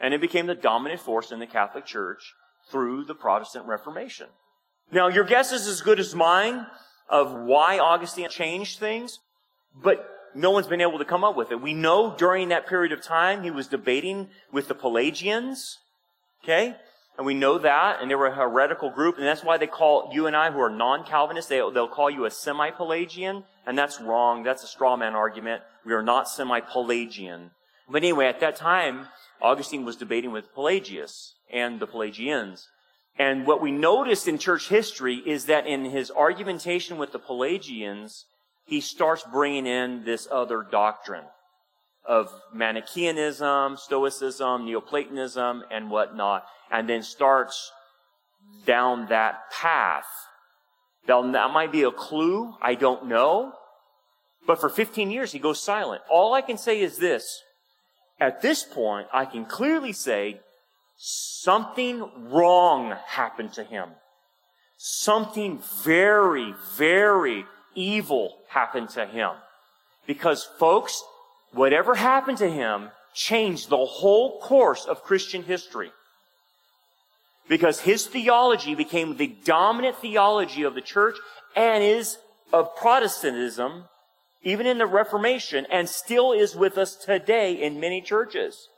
and 0.00 0.12
it 0.12 0.20
became 0.20 0.46
the 0.46 0.54
dominant 0.54 1.00
force 1.00 1.30
in 1.30 1.38
the 1.38 1.46
Catholic 1.46 1.86
Church 1.86 2.34
through 2.70 3.04
the 3.04 3.14
Protestant 3.14 3.66
Reformation. 3.66 4.26
Now, 4.90 5.08
your 5.08 5.24
guess 5.24 5.52
is 5.52 5.66
as 5.66 5.80
good 5.80 6.00
as 6.00 6.14
mine 6.14 6.66
of 7.08 7.32
why 7.32 7.78
Augustine 7.78 8.28
changed 8.28 8.78
things, 8.78 9.20
but 9.74 10.06
no 10.34 10.50
one's 10.50 10.66
been 10.66 10.80
able 10.80 10.98
to 10.98 11.04
come 11.04 11.24
up 11.24 11.36
with 11.36 11.52
it. 11.52 11.60
We 11.60 11.72
know 11.72 12.14
during 12.16 12.48
that 12.48 12.66
period 12.66 12.92
of 12.92 13.02
time 13.02 13.44
he 13.44 13.50
was 13.50 13.68
debating 13.68 14.28
with 14.52 14.68
the 14.68 14.74
Pelagians, 14.74 15.78
okay? 16.42 16.76
And 17.16 17.26
we 17.26 17.34
know 17.34 17.58
that, 17.58 18.00
and 18.00 18.10
they 18.10 18.16
were 18.16 18.26
a 18.26 18.34
heretical 18.34 18.90
group, 18.90 19.18
and 19.18 19.26
that's 19.26 19.44
why 19.44 19.56
they 19.56 19.68
call 19.68 20.10
you 20.12 20.26
and 20.26 20.34
I, 20.34 20.50
who 20.50 20.60
are 20.60 20.70
non-Calvinists, 20.70 21.48
they, 21.48 21.58
they'll 21.58 21.86
call 21.86 22.10
you 22.10 22.24
a 22.24 22.30
semi-Pelagian, 22.30 23.44
and 23.66 23.78
that's 23.78 24.00
wrong. 24.00 24.42
That's 24.42 24.64
a 24.64 24.66
straw 24.66 24.96
man 24.96 25.14
argument. 25.14 25.62
We 25.86 25.92
are 25.92 26.02
not 26.02 26.28
semi-Pelagian. 26.28 27.52
But 27.88 28.02
anyway, 28.02 28.26
at 28.26 28.40
that 28.40 28.56
time, 28.56 29.06
Augustine 29.40 29.84
was 29.84 29.96
debating 29.96 30.32
with 30.32 30.52
Pelagius 30.54 31.34
and 31.52 31.78
the 31.78 31.86
Pelagians. 31.86 32.68
And 33.16 33.46
what 33.46 33.62
we 33.62 33.70
notice 33.70 34.26
in 34.26 34.38
church 34.38 34.68
history 34.68 35.22
is 35.24 35.44
that 35.44 35.66
in 35.68 35.84
his 35.84 36.10
argumentation 36.10 36.98
with 36.98 37.12
the 37.12 37.20
Pelagians, 37.20 38.24
he 38.64 38.80
starts 38.80 39.22
bringing 39.30 39.66
in 39.66 40.04
this 40.04 40.26
other 40.32 40.66
doctrine 40.68 41.26
of 42.04 42.28
Manichaeanism, 42.52 43.78
Stoicism, 43.78 44.64
Neoplatonism, 44.64 45.62
and 45.70 45.90
whatnot, 45.90 46.44
and 46.70 46.88
then 46.88 47.02
starts 47.02 47.70
down 48.66 49.06
that 49.08 49.50
path. 49.50 50.06
That 51.06 51.50
might 51.52 51.72
be 51.72 51.82
a 51.82 51.90
clue. 51.90 52.54
I 52.62 52.74
don't 52.74 53.06
know. 53.06 53.52
But 54.46 54.60
for 54.60 54.68
15 54.68 55.10
years, 55.10 55.32
he 55.32 55.38
goes 55.38 55.62
silent. 55.62 56.02
All 56.10 56.34
I 56.34 56.40
can 56.40 56.58
say 56.58 56.80
is 56.80 56.98
this. 56.98 57.42
At 58.20 58.42
this 58.42 58.62
point, 58.62 59.08
I 59.12 59.24
can 59.24 59.44
clearly 59.44 59.92
say 59.92 60.40
something 60.96 62.30
wrong 62.30 62.94
happened 63.06 63.52
to 63.54 63.64
him. 63.64 63.90
Something 64.76 65.60
very, 65.82 66.54
very 66.76 67.44
evil 67.74 68.38
happened 68.48 68.90
to 68.90 69.06
him. 69.06 69.30
Because 70.06 70.44
folks, 70.58 71.02
whatever 71.52 71.94
happened 71.94 72.38
to 72.38 72.50
him 72.50 72.90
changed 73.14 73.68
the 73.68 73.84
whole 73.84 74.40
course 74.40 74.84
of 74.84 75.02
Christian 75.02 75.42
history. 75.42 75.90
Because 77.48 77.80
his 77.80 78.06
theology 78.06 78.74
became 78.74 79.16
the 79.16 79.36
dominant 79.44 79.96
theology 79.96 80.62
of 80.62 80.74
the 80.74 80.80
church 80.80 81.16
and 81.54 81.84
is 81.84 82.18
of 82.52 82.74
Protestantism 82.76 83.84
even 84.44 84.66
in 84.66 84.78
the 84.78 84.86
Reformation, 84.86 85.66
and 85.70 85.88
still 85.88 86.32
is 86.32 86.54
with 86.54 86.76
us 86.76 86.94
today 86.94 87.54
in 87.54 87.80
many 87.80 88.00
churches. 88.02 88.68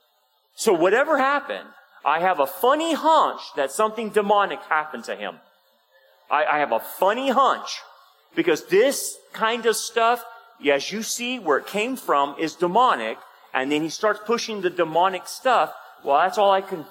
So 0.55 0.73
whatever 0.73 1.19
happened, 1.19 1.69
I 2.05 2.21
have 2.21 2.39
a 2.39 2.47
funny 2.47 2.95
hunch 2.95 3.41
that 3.57 3.73
something 3.73 4.11
demonic 4.11 4.61
happened 4.63 5.05
to 5.05 5.17
him. 5.17 5.41
I, 6.31 6.45
I 6.45 6.59
have 6.59 6.73
a 6.73 6.81
funny 6.81 7.31
hunch 7.31 7.81
because 8.35 8.67
this 8.67 9.19
kind 9.33 9.67
of 9.67 9.77
stuff, 9.77 10.25
as 10.71 10.93
you 10.93 11.03
see 11.03 11.39
where 11.39 11.59
it 11.59 11.67
came 11.67 11.97
from, 11.97 12.37
is 12.39 12.55
demonic, 12.55 13.19
and 13.53 13.71
then 13.73 13.83
he 13.83 13.89
starts 13.89 14.21
pushing 14.25 14.61
the 14.61 14.71
demonic 14.71 15.27
stuff. 15.27 15.75
Well, 16.05 16.19
that's 16.19 16.39
all 16.39 16.53
I 16.53 16.61
can, 16.61 16.85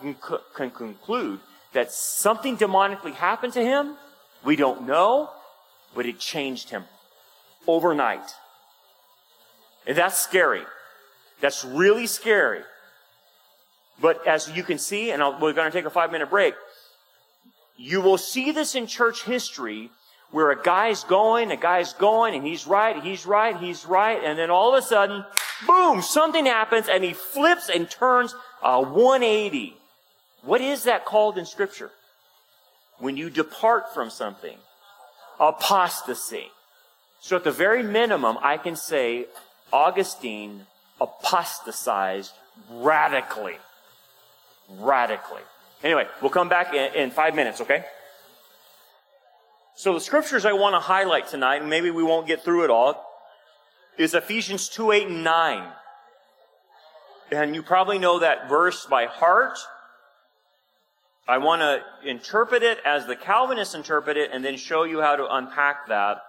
can 0.54 0.70
conclude 0.70 1.40
that 1.76 1.92
something 1.92 2.58
demonically 2.58 3.14
happened 3.14 3.52
to 3.52 3.62
him. 3.62 3.96
We 4.46 4.56
don't 4.56 4.88
know, 4.88 5.30
but 5.94 6.06
it 6.06 6.20
changed 6.20 6.70
him 6.70 6.86
overnight. 7.68 8.34
And 9.86 9.98
that's 9.98 10.18
scary. 10.18 10.64
That's 11.42 11.66
really 11.66 12.08
scary. 12.08 12.62
But 14.00 14.26
as 14.26 14.50
you 14.56 14.64
can 14.64 14.78
see, 14.78 15.12
and 15.12 15.22
I'll, 15.22 15.38
we're 15.40 15.52
going 15.52 15.70
to 15.70 15.78
take 15.78 15.86
a 15.86 15.90
five 15.90 16.14
minute 16.14 16.30
break, 16.30 16.54
you 17.76 18.00
will 18.00 18.18
see 18.18 18.52
this 18.52 18.76
in 18.76 18.88
church 18.88 19.24
history 19.24 19.90
where 20.32 20.52
a 20.52 20.62
guy's 20.62 21.04
going, 21.04 21.52
a 21.52 21.58
guy's 21.58 21.92
going, 21.94 22.36
and 22.36 22.48
he's 22.48 22.66
right, 22.66 23.04
he's 23.04 23.26
right, 23.26 23.58
he's 23.58 23.86
right, 23.86 24.24
and 24.24 24.40
then 24.40 24.50
all 24.50 24.74
of 24.74 24.82
a 24.82 24.88
sudden, 24.88 25.26
boom, 25.68 26.02
something 26.02 26.46
happens 26.46 26.88
and 26.88 27.04
he 27.04 27.12
flips 27.12 27.70
and 27.70 27.90
turns 27.90 28.34
uh, 28.64 28.70
a 28.70 28.82
180. 28.82 29.78
What 30.46 30.62
is 30.62 30.84
that 30.84 31.06
called 31.06 31.38
in 31.38 31.46
scripture? 31.46 31.92
When 33.00 33.18
you 33.18 33.30
depart 33.30 33.94
from 33.94 34.10
something. 34.10 34.58
Apostasy. 35.40 36.52
So 37.20 37.36
at 37.36 37.44
the 37.44 37.52
very 37.52 37.84
minimum, 37.84 38.38
I 38.42 38.58
can 38.58 38.76
say 38.76 39.26
Augustine 39.74 40.68
apostatized 41.02 42.34
radically. 42.70 43.58
Radically. 44.80 45.42
Anyway, 45.84 46.08
we'll 46.22 46.32
come 46.32 46.48
back 46.48 46.74
in, 46.74 46.94
in 46.94 47.12
five 47.12 47.36
minutes, 47.36 47.62
okay? 47.62 47.84
So 49.76 49.94
the 49.94 50.00
scriptures 50.00 50.46
I 50.46 50.54
want 50.54 50.74
to 50.76 50.80
highlight 50.80 51.28
tonight, 51.28 51.62
and 51.62 51.70
maybe 51.70 51.92
we 51.92 52.04
won't 52.04 52.28
get 52.28 52.44
through 52.44 52.64
it 52.64 52.70
all, 52.70 53.04
is 53.98 54.14
Ephesians 54.14 54.70
2, 54.70 54.92
8, 54.92 55.08
and 55.08 55.24
9. 55.24 55.72
And 57.32 57.56
you 57.56 57.64
probably 57.64 57.98
know 57.98 58.20
that 58.20 58.48
verse 58.48 58.86
by 58.86 59.06
heart. 59.06 59.58
I 61.28 61.40
want 61.40 61.62
to 61.62 61.82
interpret 62.08 62.62
it 62.62 62.78
as 62.86 63.08
the 63.08 63.16
Calvinists 63.16 63.74
interpret 63.74 64.16
it 64.16 64.30
and 64.32 64.46
then 64.46 64.58
show 64.58 64.84
you 64.84 65.02
how 65.02 65.16
to 65.16 65.28
unpack 65.34 65.88
that. 65.88 66.22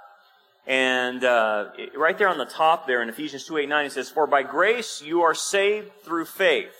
And 0.67 1.23
uh, 1.23 1.67
right 1.95 2.17
there 2.17 2.29
on 2.29 2.39
the 2.39 2.47
top 2.47 2.87
there 2.87 3.03
in 3.03 3.09
Ephesians 3.09 3.45
2, 3.45 3.59
8, 3.59 3.69
9, 3.69 3.87
it 3.87 3.93
says, 3.93 4.09
For 4.09 4.27
by 4.27 4.43
grace 4.43 5.03
you 5.03 5.23
are 5.23 5.35
saved 5.35 5.93
through 6.03 6.25
faith. 6.25 6.75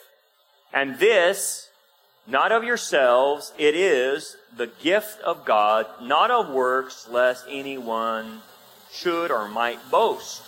And 0.73 0.99
this, 0.99 1.69
not 2.27 2.53
of 2.53 2.65
yourselves, 2.65 3.53
it 3.59 3.77
is 3.77 4.37
the 4.57 4.67
gift 4.67 5.21
of 5.21 5.45
God, 5.45 5.87
not 6.03 6.31
of 6.31 6.49
works, 6.49 7.07
lest 7.11 7.45
anyone 7.51 8.41
should 8.93 9.31
or 9.31 9.47
might 9.47 9.91
boast. 9.91 10.43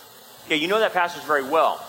Okay, 0.45 0.55
you 0.55 0.67
know 0.67 0.79
that 0.79 0.93
passage 0.93 1.23
very 1.23 1.43
well. 1.43 1.85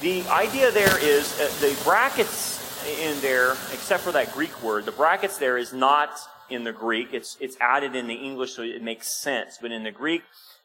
The 0.00 0.22
idea 0.28 0.70
there 0.70 0.98
is 1.02 1.38
uh, 1.40 1.50
the 1.60 1.76
brackets 1.82 2.53
in 2.86 3.20
there, 3.20 3.52
except 3.72 4.02
for 4.02 4.12
that 4.12 4.32
Greek 4.32 4.62
word, 4.62 4.84
the 4.84 4.92
brackets 4.92 5.38
there 5.38 5.56
is 5.56 5.72
not 5.72 6.10
in 6.50 6.64
the 6.64 6.72
Greek. 6.72 7.08
It's, 7.12 7.36
it's 7.40 7.56
added 7.60 7.94
in 7.96 8.06
the 8.06 8.14
English 8.14 8.52
so 8.52 8.62
it 8.62 8.82
makes 8.82 9.08
sense. 9.08 9.58
But 9.60 9.72
in 9.72 9.84
the 9.84 9.90
Greek, 9.90 10.22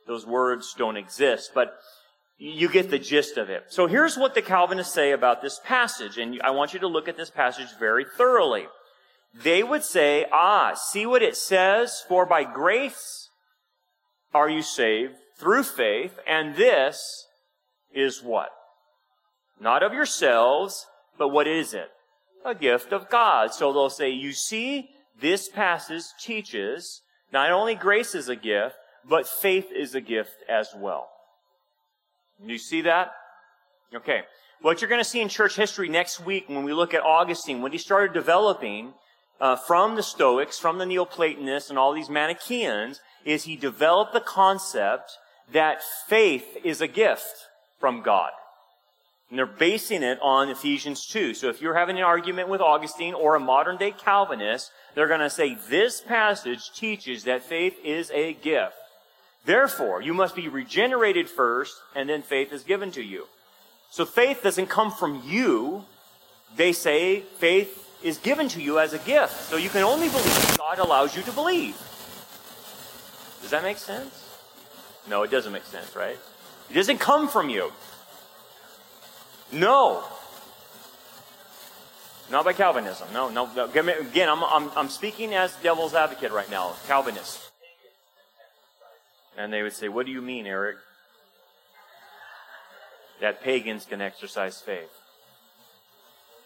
those 0.07 0.25
words 0.25 0.73
don't 0.77 0.97
exist. 0.97 1.51
But 1.53 1.79
you 2.37 2.69
get 2.69 2.89
the 2.89 2.99
gist 2.99 3.37
of 3.37 3.49
it. 3.49 3.65
So 3.67 3.87
here's 3.87 4.17
what 4.17 4.33
the 4.33 4.41
Calvinists 4.41 4.93
say 4.93 5.11
about 5.11 5.41
this 5.41 5.59
passage, 5.63 6.17
and 6.17 6.41
I 6.41 6.51
want 6.51 6.73
you 6.73 6.79
to 6.79 6.87
look 6.87 7.07
at 7.07 7.17
this 7.17 7.29
passage 7.29 7.67
very 7.77 8.05
thoroughly. 8.17 8.67
They 9.33 9.61
would 9.61 9.83
say, 9.83 10.25
ah, 10.31 10.73
see 10.73 11.05
what 11.05 11.21
it 11.21 11.35
says? 11.35 12.03
For 12.07 12.25
by 12.25 12.45
grace 12.45 13.29
are 14.33 14.49
you 14.49 14.61
saved 14.61 15.15
through 15.37 15.63
faith, 15.63 16.17
and 16.25 16.55
this 16.55 17.27
is 17.93 18.23
what? 18.23 18.49
Not 19.59 19.83
of 19.83 19.93
yourselves, 19.93 20.85
but 21.17 21.29
what 21.29 21.47
is 21.47 21.73
it? 21.73 21.89
A 22.45 22.55
gift 22.55 22.93
of 22.93 23.09
God. 23.09 23.53
So 23.53 23.73
they'll 23.73 23.89
say, 23.89 24.09
you 24.09 24.31
see, 24.31 24.89
this 25.19 25.49
passage 25.49 26.03
teaches 26.19 27.01
not 27.31 27.51
only 27.51 27.75
grace 27.75 28.15
is 28.15 28.29
a 28.29 28.35
gift, 28.35 28.75
but 29.07 29.27
faith 29.27 29.67
is 29.75 29.95
a 29.95 30.01
gift 30.01 30.43
as 30.49 30.69
well. 30.75 31.09
You 32.43 32.57
see 32.57 32.81
that? 32.81 33.11
Okay. 33.93 34.21
What 34.61 34.81
you're 34.81 34.89
going 34.89 35.01
to 35.01 35.09
see 35.09 35.21
in 35.21 35.29
church 35.29 35.55
history 35.55 35.89
next 35.89 36.19
week 36.19 36.49
when 36.49 36.63
we 36.63 36.73
look 36.73 36.93
at 36.93 37.03
Augustine, 37.03 37.61
when 37.61 37.71
he 37.71 37.77
started 37.77 38.13
developing 38.13 38.93
uh, 39.39 39.55
from 39.55 39.95
the 39.95 40.03
Stoics, 40.03 40.59
from 40.59 40.77
the 40.77 40.85
Neoplatonists, 40.85 41.69
and 41.69 41.79
all 41.79 41.93
these 41.93 42.09
Manichaeans, 42.09 42.99
is 43.23 43.43
he 43.43 43.55
developed 43.55 44.13
the 44.13 44.19
concept 44.19 45.17
that 45.51 45.81
faith 46.07 46.57
is 46.63 46.81
a 46.81 46.87
gift 46.87 47.47
from 47.79 48.01
God. 48.01 48.31
And 49.29 49.37
they're 49.37 49.45
basing 49.45 50.01
it 50.01 50.19
on 50.21 50.49
Ephesians 50.49 51.05
2. 51.05 51.35
So 51.35 51.49
if 51.49 51.61
you're 51.61 51.75
having 51.75 51.97
an 51.97 52.03
argument 52.03 52.49
with 52.49 52.61
Augustine 52.61 53.13
or 53.13 53.35
a 53.35 53.39
modern 53.39 53.77
day 53.77 53.91
Calvinist, 53.91 54.71
they're 54.95 55.07
going 55.07 55.19
to 55.19 55.29
say 55.29 55.55
this 55.69 56.01
passage 56.01 56.71
teaches 56.71 57.25
that 57.25 57.43
faith 57.43 57.77
is 57.83 58.09
a 58.11 58.33
gift. 58.33 58.75
Therefore, 59.45 60.01
you 60.01 60.13
must 60.13 60.35
be 60.35 60.47
regenerated 60.47 61.29
first, 61.29 61.75
and 61.95 62.09
then 62.09 62.21
faith 62.21 62.51
is 62.51 62.63
given 62.63 62.91
to 62.91 63.03
you. 63.03 63.25
So 63.91 64.05
faith 64.05 64.41
doesn't 64.43 64.67
come 64.67 64.91
from 64.91 65.23
you. 65.25 65.85
They 66.55 66.73
say 66.73 67.21
faith 67.21 67.87
is 68.03 68.17
given 68.17 68.47
to 68.49 68.61
you 68.61 68.79
as 68.79 68.93
a 68.93 68.99
gift. 68.99 69.33
So 69.49 69.57
you 69.57 69.69
can 69.69 69.83
only 69.83 70.09
believe 70.09 70.57
God 70.57 70.79
allows 70.79 71.15
you 71.15 71.21
to 71.23 71.31
believe. 71.31 71.75
Does 73.41 73.51
that 73.51 73.63
make 73.63 73.77
sense? 73.77 74.25
No, 75.07 75.23
it 75.23 75.31
doesn't 75.31 75.53
make 75.53 75.65
sense, 75.65 75.95
right? 75.95 76.17
It 76.69 76.73
doesn't 76.73 76.99
come 76.99 77.27
from 77.27 77.49
you. 77.49 77.71
No. 79.51 80.03
Not 82.29 82.45
by 82.45 82.53
Calvinism. 82.53 83.07
No, 83.13 83.29
no. 83.29 83.49
Again, 83.65 84.29
I'm, 84.29 84.43
I'm, 84.43 84.71
I'm 84.75 84.89
speaking 84.89 85.33
as 85.33 85.53
devil's 85.63 85.95
advocate 85.95 86.31
right 86.31 86.49
now, 86.49 86.73
Calvinist. 86.87 87.49
And 89.37 89.51
they 89.51 89.63
would 89.63 89.73
say, 89.73 89.89
What 89.89 90.05
do 90.05 90.11
you 90.11 90.21
mean, 90.21 90.45
Eric? 90.45 90.77
That 93.21 93.41
pagans 93.41 93.85
can 93.85 93.99
exercise 93.99 94.61
faith. 94.61 94.91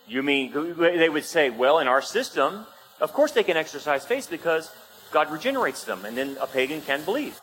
You 0.07 0.23
mean, 0.23 0.53
they 0.77 1.09
would 1.09 1.25
say, 1.25 1.49
Well, 1.49 1.79
in 1.79 1.87
our 1.87 2.01
system, 2.01 2.65
of 3.01 3.11
course 3.11 3.33
they 3.33 3.43
can 3.43 3.57
exercise 3.57 4.05
faith 4.05 4.29
because 4.29 4.71
God 5.11 5.31
regenerates 5.31 5.83
them, 5.83 6.05
and 6.05 6.17
then 6.17 6.37
a 6.39 6.47
pagan 6.47 6.81
can 6.81 7.03
believe. 7.03 7.39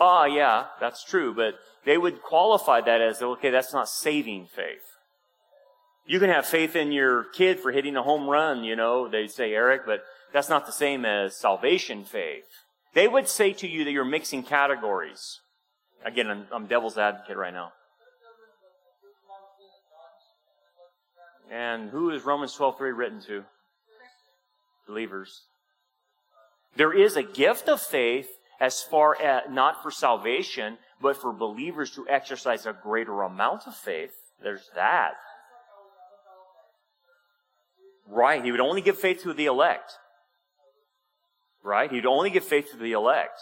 Ah, 0.00 0.24
yeah, 0.24 0.66
that's 0.80 1.04
true, 1.04 1.32
but 1.34 1.54
they 1.84 1.96
would 1.96 2.22
qualify 2.22 2.80
that 2.80 3.00
as, 3.00 3.22
okay, 3.22 3.50
that's 3.50 3.72
not 3.72 3.88
saving 3.88 4.46
faith. 4.46 4.82
You 6.06 6.18
can 6.18 6.30
have 6.30 6.46
faith 6.46 6.76
in 6.76 6.92
your 6.92 7.24
kid 7.24 7.60
for 7.60 7.72
hitting 7.72 7.96
a 7.96 8.02
home 8.02 8.28
run, 8.28 8.64
you 8.64 8.76
know, 8.76 9.08
they'd 9.08 9.30
say, 9.30 9.54
Eric, 9.54 9.82
but 9.86 10.00
that's 10.32 10.48
not 10.48 10.66
the 10.66 10.72
same 10.72 11.04
as 11.04 11.36
salvation 11.36 12.04
faith. 12.04 12.44
They 12.92 13.08
would 13.08 13.28
say 13.28 13.52
to 13.54 13.68
you 13.68 13.84
that 13.84 13.92
you're 13.92 14.04
mixing 14.04 14.42
categories. 14.42 15.40
Again, 16.04 16.28
I'm, 16.28 16.46
I'm 16.52 16.66
devil's 16.66 16.98
advocate 16.98 17.36
right 17.36 17.52
now. 17.52 17.72
And 21.50 21.90
who 21.90 22.10
is 22.10 22.24
Romans 22.24 22.56
12:3 22.56 22.96
written 22.96 23.20
to? 23.22 23.44
Believers. 24.86 25.42
There 26.76 26.92
is 26.92 27.16
a 27.16 27.22
gift 27.22 27.68
of 27.68 27.80
faith 27.80 28.28
as 28.60 28.82
far 28.82 29.20
as 29.20 29.42
not 29.50 29.82
for 29.82 29.90
salvation, 29.90 30.78
but 31.00 31.16
for 31.16 31.32
believers 31.32 31.90
to 31.92 32.06
exercise 32.08 32.66
a 32.66 32.72
greater 32.72 33.22
amount 33.22 33.66
of 33.66 33.74
faith. 33.74 34.14
There's 34.42 34.70
that. 34.74 35.14
Right. 38.08 38.44
He 38.44 38.50
would 38.50 38.60
only 38.60 38.80
give 38.80 38.98
faith 38.98 39.22
to 39.22 39.32
the 39.32 39.46
elect 39.46 39.98
right? 41.64 41.90
He'd 41.90 42.06
only 42.06 42.30
give 42.30 42.44
faith 42.44 42.70
to 42.70 42.76
the 42.76 42.92
elect. 42.92 43.40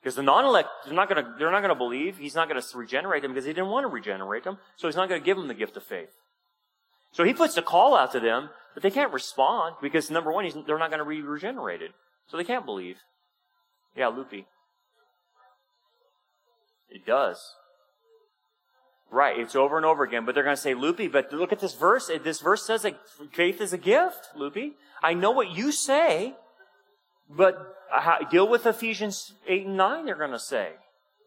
Because 0.00 0.14
the 0.14 0.22
non-elect, 0.22 0.68
they're 0.86 0.94
not 0.94 1.08
going 1.08 1.22
to, 1.22 1.34
they're 1.38 1.50
not 1.50 1.60
going 1.60 1.70
to 1.70 1.74
believe. 1.74 2.16
He's 2.16 2.36
not 2.36 2.48
going 2.48 2.62
to 2.62 2.78
regenerate 2.78 3.22
them 3.22 3.32
because 3.32 3.44
he 3.44 3.52
didn't 3.52 3.70
want 3.70 3.84
to 3.84 3.88
regenerate 3.88 4.44
them. 4.44 4.58
So 4.76 4.86
he's 4.86 4.96
not 4.96 5.08
going 5.08 5.20
to 5.20 5.24
give 5.24 5.36
them 5.36 5.48
the 5.48 5.54
gift 5.54 5.76
of 5.76 5.82
faith. 5.82 6.14
So 7.10 7.24
he 7.24 7.34
puts 7.34 7.54
the 7.54 7.62
call 7.62 7.96
out 7.96 8.12
to 8.12 8.20
them, 8.20 8.50
but 8.72 8.82
they 8.82 8.90
can't 8.90 9.12
respond 9.12 9.74
because 9.82 10.10
number 10.10 10.30
one, 10.32 10.48
they're 10.66 10.78
not 10.78 10.90
going 10.90 11.02
to 11.02 11.08
be 11.08 11.22
regenerated. 11.22 11.90
So 12.28 12.36
they 12.36 12.44
can't 12.44 12.64
believe. 12.64 12.98
Yeah, 13.96 14.08
loopy. 14.08 14.46
It 16.88 17.06
does. 17.06 17.54
Right, 19.10 19.38
it's 19.38 19.54
over 19.54 19.76
and 19.76 19.86
over 19.86 20.02
again, 20.02 20.24
but 20.24 20.34
they're 20.34 20.44
going 20.44 20.56
to 20.56 20.60
say, 20.60 20.74
Loopy, 20.74 21.06
but 21.06 21.32
look 21.32 21.52
at 21.52 21.60
this 21.60 21.74
verse. 21.74 22.10
This 22.24 22.40
verse 22.40 22.66
says 22.66 22.82
that 22.82 22.98
faith 23.32 23.60
is 23.60 23.72
a 23.72 23.78
gift, 23.78 24.30
Loopy. 24.34 24.72
I 25.02 25.14
know 25.14 25.30
what 25.30 25.50
you 25.50 25.70
say, 25.70 26.34
but 27.30 27.56
deal 28.30 28.48
with 28.48 28.66
Ephesians 28.66 29.32
8 29.46 29.66
and 29.66 29.76
9, 29.76 30.06
they're 30.06 30.16
going 30.16 30.32
to 30.32 30.40
say. 30.40 30.72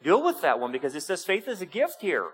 Deal 0.04 0.22
with 0.24 0.42
that 0.42 0.60
one 0.60 0.72
because 0.72 0.94
it 0.94 1.02
says 1.02 1.24
faith 1.24 1.48
is 1.48 1.62
a 1.62 1.66
gift 1.66 2.02
here. 2.02 2.28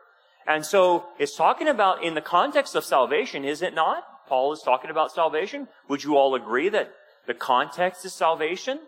And 0.48 0.66
so 0.66 1.06
it's 1.20 1.36
talking 1.36 1.68
about 1.68 2.04
in 2.04 2.16
the 2.16 2.22
context 2.22 2.76
of 2.76 2.84
salvation, 2.84 3.46
is 3.46 3.62
it 3.62 3.74
not? 3.74 4.04
Paul 4.28 4.52
is 4.52 4.62
talking 4.62 4.90
about 4.90 5.12
salvation. 5.12 5.68
Would 5.90 6.04
you 6.04 6.18
all 6.18 6.36
agree 6.36 6.70
that 6.70 6.92
the 7.28 7.34
context 7.36 8.04
is 8.06 8.14
salvation? 8.14 8.80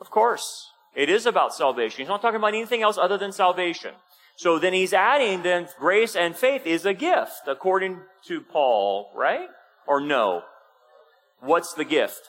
Of 0.00 0.10
course. 0.10 0.70
It 0.94 1.10
is 1.10 1.26
about 1.26 1.54
salvation. 1.54 1.98
He's 1.98 2.08
not 2.08 2.22
talking 2.22 2.36
about 2.36 2.54
anything 2.54 2.82
else 2.82 2.96
other 2.96 3.18
than 3.18 3.32
salvation. 3.32 3.92
So 4.36 4.58
then 4.58 4.72
he's 4.72 4.92
adding 4.92 5.42
then 5.42 5.68
grace 5.78 6.14
and 6.14 6.36
faith 6.36 6.66
is 6.66 6.84
a 6.84 6.94
gift 6.94 7.42
according 7.46 8.00
to 8.26 8.40
Paul, 8.40 9.10
right? 9.14 9.48
Or 9.86 10.00
no? 10.00 10.42
What's 11.40 11.74
the 11.74 11.84
gift? 11.84 12.20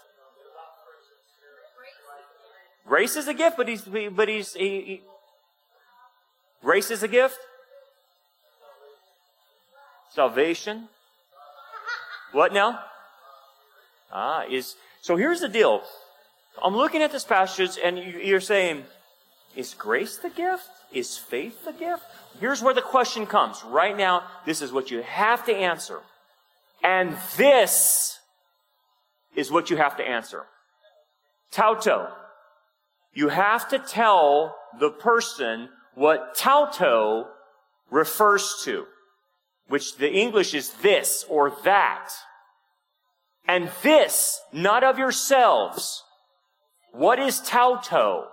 Grace 2.88 3.18
is 3.18 3.28
a 3.28 3.34
gift, 3.34 3.58
but 3.58 3.68
he's, 3.68 3.82
but 3.82 4.30
he's, 4.30 4.54
he, 4.54 4.70
he, 4.82 5.02
grace 6.62 6.90
is 6.90 7.04
a 7.04 7.08
gift. 7.08 7.38
Salvation. 10.14 10.88
What 12.32 12.54
now? 12.54 12.80
Ah, 14.12 14.46
is, 14.50 14.76
so 15.02 15.18
here's 15.18 15.42
the 15.42 15.50
deal. 15.50 15.82
I'm 16.64 16.76
looking 16.76 17.02
at 17.02 17.12
this 17.12 17.24
passage 17.24 17.78
and 17.84 17.98
you're 17.98 18.42
saying, 18.42 18.84
Is 19.56 19.74
grace 19.74 20.18
the 20.18 20.30
gift? 20.30 20.70
Is 20.92 21.18
faith 21.18 21.66
the 21.66 21.74
gift? 21.74 22.04
Here's 22.40 22.62
where 22.62 22.74
the 22.74 22.82
question 22.82 23.26
comes. 23.26 23.64
Right 23.64 23.98
now, 23.98 24.24
this 24.46 24.62
is 24.62 24.72
what 24.72 24.92
you 24.92 25.02
have 25.02 25.46
to 25.46 25.54
answer. 25.54 26.00
And 26.84 27.18
this 27.36 28.20
is 29.36 29.52
what 29.52 29.70
you 29.70 29.78
have 29.78 29.98
to 29.98 30.08
answer. 30.08 30.44
Tauto. 31.52 32.12
You 33.14 33.30
have 33.30 33.70
to 33.70 33.80
tell 33.80 34.56
the 34.80 34.92
person 34.92 35.70
what 35.96 36.36
tauto 36.38 37.26
refers 37.90 38.62
to, 38.64 38.86
which 39.68 39.98
the 39.98 40.12
English 40.12 40.54
is 40.54 40.72
this 40.82 41.26
or 41.28 41.52
that. 41.64 42.10
And 43.48 43.72
this, 43.82 44.40
not 44.52 44.84
of 44.84 45.00
yourselves. 45.00 46.04
What 46.92 47.20
is 47.20 47.40
tauto? 47.42 48.26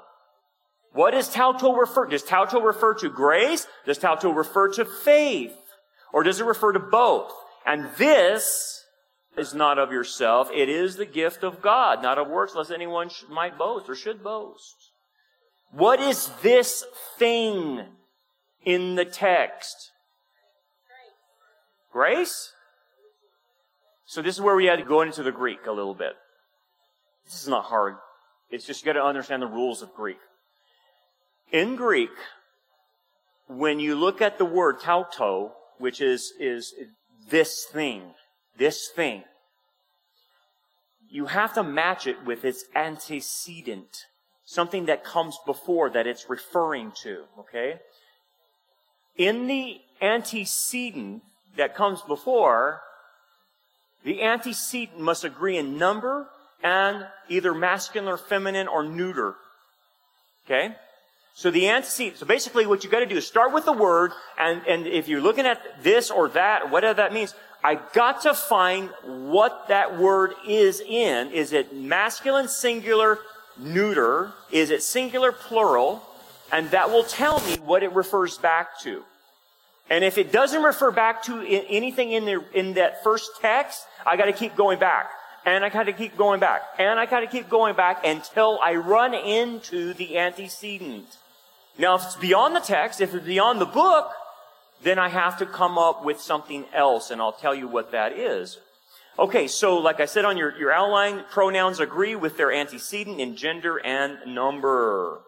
What 0.93 1.11
does 1.11 1.29
tauto 1.29 1.77
refer? 1.77 2.07
To? 2.07 2.11
Does 2.11 2.23
tauto 2.23 2.65
refer 2.65 2.95
to 2.95 3.11
grace? 3.11 3.67
Does 3.85 3.99
tauto 3.99 4.35
refer 4.35 4.69
to 4.75 4.85
faith? 4.85 5.57
Or 6.13 6.23
does 6.23 6.41
it 6.41 6.47
refer 6.47 6.73
to 6.73 6.79
both? 6.79 7.33
And 7.67 7.89
this 7.97 8.85
is 9.37 9.55
not 9.55 9.79
of 9.79 9.91
yourself. 9.91 10.49
It 10.55 10.69
is 10.69 10.97
the 10.97 11.07
gift 11.07 11.43
of 11.43 11.61
God, 11.61 12.03
not 12.03 12.19
of 12.19 12.29
works, 12.29 12.55
lest 12.55 12.71
anyone 12.71 13.11
might 13.29 13.59
boast 13.59 13.89
or 13.89 13.97
should 13.97 14.23
boast. 14.23 14.77
What 15.73 15.99
is 15.99 16.31
this 16.43 16.85
thing 17.19 17.85
in 18.65 18.95
the 18.95 19.05
text? 19.05 19.91
Grace? 21.93 22.53
So 24.07 24.23
this 24.23 24.37
is 24.37 24.41
where 24.41 24.55
we 24.55 24.67
had 24.67 24.79
to 24.79 24.85
go 24.85 25.01
into 25.01 25.25
the 25.25 25.33
Greek 25.33 25.67
a 25.67 25.73
little 25.73 25.95
bit. 25.95 26.13
This 27.25 27.43
is 27.43 27.49
not 27.49 27.65
hard. 27.65 27.97
It's 28.55 28.65
just 28.65 28.87
you 28.87 28.93
got 28.93 29.01
to 29.01 29.05
understand 29.05 29.43
the 29.43 29.49
rules 29.49 29.83
of 29.83 29.93
Greek. 29.95 30.21
In 31.51 31.75
Greek, 31.75 32.13
when 33.49 33.81
you 33.81 33.97
look 33.97 34.23
at 34.23 34.39
the 34.39 34.45
word 34.45 34.79
tauto, 34.79 35.51
which 35.79 36.01
is, 36.01 36.33
is 36.39 36.73
this 37.29 37.65
thing, 37.65 38.15
this 38.57 38.89
thing, 38.95 39.25
you 41.11 41.27
have 41.27 41.53
to 41.55 41.65
match 41.65 42.07
it 42.07 42.25
with 42.25 42.45
its 42.45 42.65
antecedent, 42.77 44.05
something 44.45 44.87
that 44.87 45.03
comes 45.03 45.37
before 45.45 45.91
that 45.91 46.07
it's 46.07 46.31
referring 46.31 46.93
to, 47.03 47.25
okay? 47.41 47.81
In 49.17 49.49
the 49.49 49.81
antecedent 50.01 51.23
that 51.57 51.75
comes 51.75 52.03
before, 52.03 52.83
the 54.05 54.23
antecedent 54.23 55.01
must 55.01 55.25
agree 55.25 55.57
in 55.57 55.77
number 55.77 56.29
and 56.65 57.07
either 57.29 57.55
masculine 57.55 58.11
or 58.11 58.17
feminine 58.17 58.67
or 58.67 58.83
neuter. 58.83 59.37
Okay? 60.47 60.75
So 61.35 61.51
the 61.51 61.69
antecedent, 61.69 62.17
so 62.19 62.27
basically 62.27 62.67
what 62.67 62.83
you 62.83 62.91
got 62.91 63.01
to 63.01 63.07
do 63.07 63.17
is 63.17 63.27
start 63.27 63.53
with 63.53 63.67
the 63.67 63.73
word, 63.73 64.13
and, 64.39 64.63
and 64.67 64.87
if 64.87 65.07
you're 65.07 65.21
looking 65.21 65.47
at 65.47 65.83
this 65.83 66.11
or 66.11 66.29
that, 66.31 66.71
whatever 66.71 66.95
that 66.95 67.13
means, 67.13 67.35
I 67.63 67.75
got 67.93 68.23
to 68.23 68.35
find 68.35 68.91
what 69.05 69.69
that 69.69 69.99
word 69.99 70.33
is 70.47 70.81
in. 70.81 71.31
Is 71.33 71.53
it 71.53 71.75
masculine, 71.75 72.49
singular, 72.49 73.19
neuter? 73.59 74.33
Is 74.51 74.71
it 74.71 74.83
singular, 74.83 75.33
plural? 75.33 76.03
And 76.53 76.71
that 76.71 76.91
will 76.91 77.05
tell 77.05 77.41
me 77.41 77.57
what 77.65 77.83
it 77.83 77.93
refers 77.93 78.39
back 78.39 78.79
to. 78.81 79.03
And 79.91 80.05
if 80.05 80.19
it 80.19 80.31
doesn't 80.31 80.63
refer 80.63 80.91
back 80.91 81.25
to 81.25 81.41
anything 81.43 82.13
in, 82.13 82.25
the, 82.25 82.45
in 82.55 82.75
that 82.75 83.03
first 83.03 83.31
text, 83.41 83.87
I 84.07 84.17
got 84.17 84.27
to 84.27 84.33
keep 84.33 84.57
going 84.57 84.79
back. 84.79 85.11
And 85.47 85.65
I 85.65 85.69
got 85.69 85.85
to 85.85 85.93
keep 85.93 86.17
going 86.17 86.41
back. 86.41 86.63
And 86.79 86.99
I 86.99 87.07
got 87.07 87.21
to 87.21 87.27
keep 87.27 87.49
going 87.49 87.77
back 87.77 88.07
until 88.07 88.59
I 88.65 88.77
run 88.77 89.15
into 89.15 89.93
the 89.95 90.19
antecedent. 90.19 91.07
Now, 91.77 91.97
if 91.97 92.05
it's 92.05 92.17
beyond 92.17 92.57
the 92.57 92.61
text, 92.61 93.01
if 93.01 93.15
it's 93.15 93.27
beyond 93.27 93.61
the 93.61 93.67
book, 93.67 94.11
then 94.83 94.99
I 94.99 95.09
have 95.09 95.39
to 95.39 95.47
come 95.47 95.77
up 95.77 96.05
with 96.05 96.21
something 96.21 96.67
else, 96.73 97.11
and 97.11 97.21
I'll 97.21 97.33
tell 97.33 97.55
you 97.55 97.67
what 97.67 97.93
that 97.93 98.13
is. 98.13 98.59
Okay, 99.19 99.47
so 99.47 99.79
like 99.79 100.01
I 100.01 100.07
said 100.07 100.25
on 100.25 100.37
your, 100.37 100.57
your 100.59 100.73
outline, 100.73 101.25
pronouns 101.31 101.81
agree 101.81 102.17
with 102.17 102.37
their 102.37 102.53
antecedent 102.53 103.21
in 103.21 103.37
gender 103.37 103.79
and 103.79 104.19
number. 104.35 105.21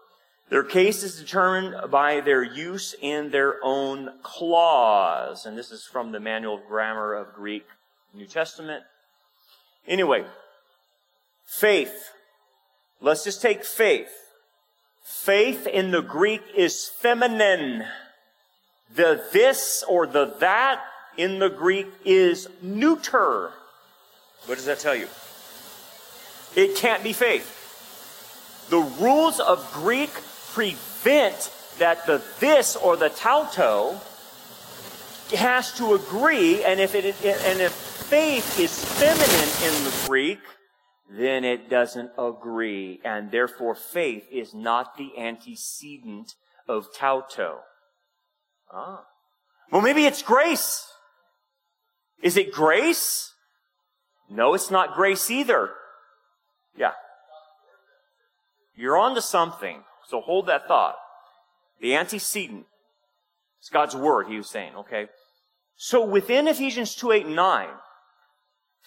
Their 0.49 0.63
case 0.63 1.03
is 1.03 1.19
determined 1.19 1.91
by 1.91 2.21
their 2.21 2.43
use 2.43 2.95
in 3.01 3.31
their 3.31 3.55
own 3.63 4.11
clause. 4.23 5.45
And 5.45 5.57
this 5.57 5.71
is 5.71 5.85
from 5.85 6.11
the 6.11 6.19
Manual 6.19 6.55
of 6.55 6.67
Grammar 6.67 7.13
of 7.13 7.33
Greek 7.33 7.65
New 8.13 8.25
Testament. 8.25 8.83
Anyway, 9.87 10.25
faith. 11.45 12.11
Let's 12.99 13.23
just 13.23 13.41
take 13.41 13.63
faith. 13.63 14.11
Faith 15.03 15.67
in 15.67 15.91
the 15.91 16.01
Greek 16.01 16.41
is 16.55 16.87
feminine. 16.87 17.85
The 18.93 19.23
this 19.31 19.83
or 19.87 20.07
the 20.07 20.35
that 20.39 20.81
in 21.17 21.39
the 21.39 21.49
Greek 21.49 21.87
is 22.05 22.47
neuter. 22.61 23.51
What 24.45 24.55
does 24.55 24.65
that 24.65 24.79
tell 24.79 24.95
you? 24.95 25.07
It 26.55 26.75
can't 26.75 27.03
be 27.03 27.13
faith. 27.13 27.53
The 28.69 28.79
rules 28.79 29.39
of 29.39 29.71
Greek 29.73 30.11
prevent 30.53 31.51
that 31.77 32.05
the 32.05 32.21
this 32.39 32.75
or 32.75 32.97
the 32.97 33.09
tauto 33.09 33.99
has 35.31 35.73
to 35.73 35.93
agree, 35.93 36.63
and 36.63 36.79
if 36.79 36.95
it 36.95 37.05
and 37.23 37.59
if 37.59 37.71
faith 37.71 38.59
is 38.59 38.83
feminine 38.83 39.77
in 39.77 39.83
the 39.83 40.07
Greek, 40.07 40.39
then 41.09 41.43
it 41.43 41.69
doesn't 41.69 42.11
agree, 42.17 43.01
and 43.03 43.31
therefore 43.31 43.75
faith 43.75 44.27
is 44.31 44.53
not 44.53 44.97
the 44.97 45.17
antecedent 45.17 46.35
of 46.67 46.93
tauto. 46.93 47.59
Ah. 48.71 49.05
Well, 49.71 49.81
maybe 49.81 50.05
it's 50.05 50.21
grace. 50.21 50.87
Is 52.21 52.37
it 52.37 52.51
grace? 52.51 53.33
No, 54.29 54.53
it's 54.53 54.71
not 54.71 54.95
grace 54.95 55.29
either. 55.31 55.71
Yeah. 56.75 56.91
You're 58.75 58.97
on 58.97 59.15
to 59.15 59.21
something, 59.21 59.83
so 60.07 60.21
hold 60.21 60.47
that 60.47 60.67
thought. 60.67 60.95
The 61.81 61.95
antecedent. 61.95 62.65
It's 63.59 63.69
God's 63.69 63.95
word, 63.95 64.27
he 64.27 64.37
was 64.37 64.49
saying, 64.49 64.75
okay? 64.75 65.07
So 65.75 66.05
within 66.05 66.47
Ephesians 66.47 66.95
2, 66.95 67.11
8, 67.11 67.27
9, 67.27 67.67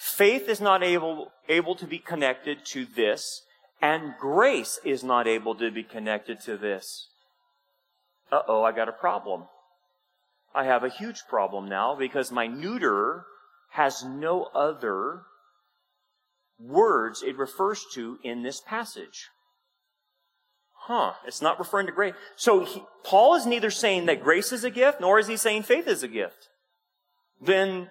Faith 0.01 0.49
is 0.49 0.63
not 0.63 0.83
able, 0.83 1.31
able 1.47 1.75
to 1.75 1.87
be 1.87 1.99
connected 1.99 2.65
to 2.65 2.87
this, 2.87 3.43
and 3.83 4.15
grace 4.19 4.81
is 4.83 5.05
not 5.05 5.29
able 5.29 5.55
to 5.55 5.71
be 5.71 5.83
connected 5.83 6.41
to 6.41 6.57
this. 6.57 7.11
Uh 8.33 8.41
oh, 8.49 8.63
I 8.63 8.73
got 8.73 8.89
a 8.89 8.93
problem. 8.93 9.45
I 10.55 10.65
have 10.65 10.85
a 10.85 10.89
huge 10.89 11.25
problem 11.29 11.69
now 11.69 11.95
because 11.95 12.33
my 12.33 12.47
neuter 12.47 13.27
has 13.73 14.03
no 14.03 14.45
other 14.55 15.25
words 16.59 17.23
it 17.23 17.37
refers 17.37 17.85
to 17.93 18.19
in 18.25 18.43
this 18.43 18.63
passage. 18.63 19.29
Huh, 20.91 21.13
it's 21.25 21.41
not 21.41 21.61
referring 21.61 21.87
to 21.87 21.93
grace. 21.93 22.15
So 22.35 22.65
he, 22.65 22.83
Paul 23.05 23.37
is 23.37 23.47
neither 23.47 23.71
saying 23.71 24.07
that 24.07 24.25
grace 24.25 24.51
is 24.51 24.65
a 24.65 24.71
gift, 24.71 25.01
nor 25.01 25.21
is 25.21 25.29
he 25.29 25.37
saying 25.37 25.63
faith 25.63 25.87
is 25.87 26.03
a 26.03 26.09
gift. 26.09 26.49
Then 27.41 27.91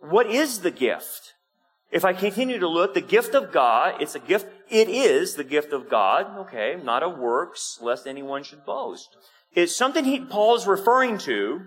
what 0.00 0.28
is 0.28 0.58
the 0.58 0.72
gift? 0.72 1.34
If 1.92 2.04
I 2.04 2.12
continue 2.14 2.58
to 2.58 2.66
look, 2.66 2.94
the 2.94 3.00
gift 3.00 3.36
of 3.36 3.52
God, 3.52 4.02
it's 4.02 4.16
a 4.16 4.18
gift, 4.18 4.48
it 4.68 4.88
is 4.88 5.36
the 5.36 5.44
gift 5.44 5.72
of 5.72 5.88
God, 5.88 6.36
okay, 6.36 6.74
not 6.82 7.04
of 7.04 7.16
works, 7.16 7.78
lest 7.80 8.08
anyone 8.08 8.42
should 8.42 8.66
boast. 8.66 9.16
It's 9.52 9.76
something 9.76 10.04
he, 10.04 10.18
Paul 10.18 10.56
is 10.56 10.66
referring 10.66 11.18
to 11.18 11.60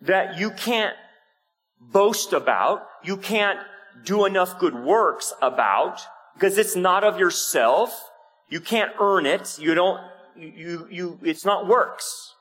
that 0.00 0.38
you 0.38 0.52
can't 0.52 0.96
boast 1.78 2.32
about, 2.32 2.86
you 3.04 3.18
can't 3.18 3.58
do 4.06 4.24
enough 4.24 4.58
good 4.58 4.74
works 4.74 5.34
about, 5.42 6.00
because 6.32 6.56
it's 6.56 6.76
not 6.76 7.04
of 7.04 7.18
yourself. 7.18 8.07
You 8.48 8.60
can't 8.60 8.92
earn 9.00 9.26
it. 9.26 9.58
You 9.58 9.74
don't, 9.74 10.00
you, 10.36 10.86
you, 10.90 11.18
it's 11.22 11.44
not 11.44 11.66
works. 11.66 12.34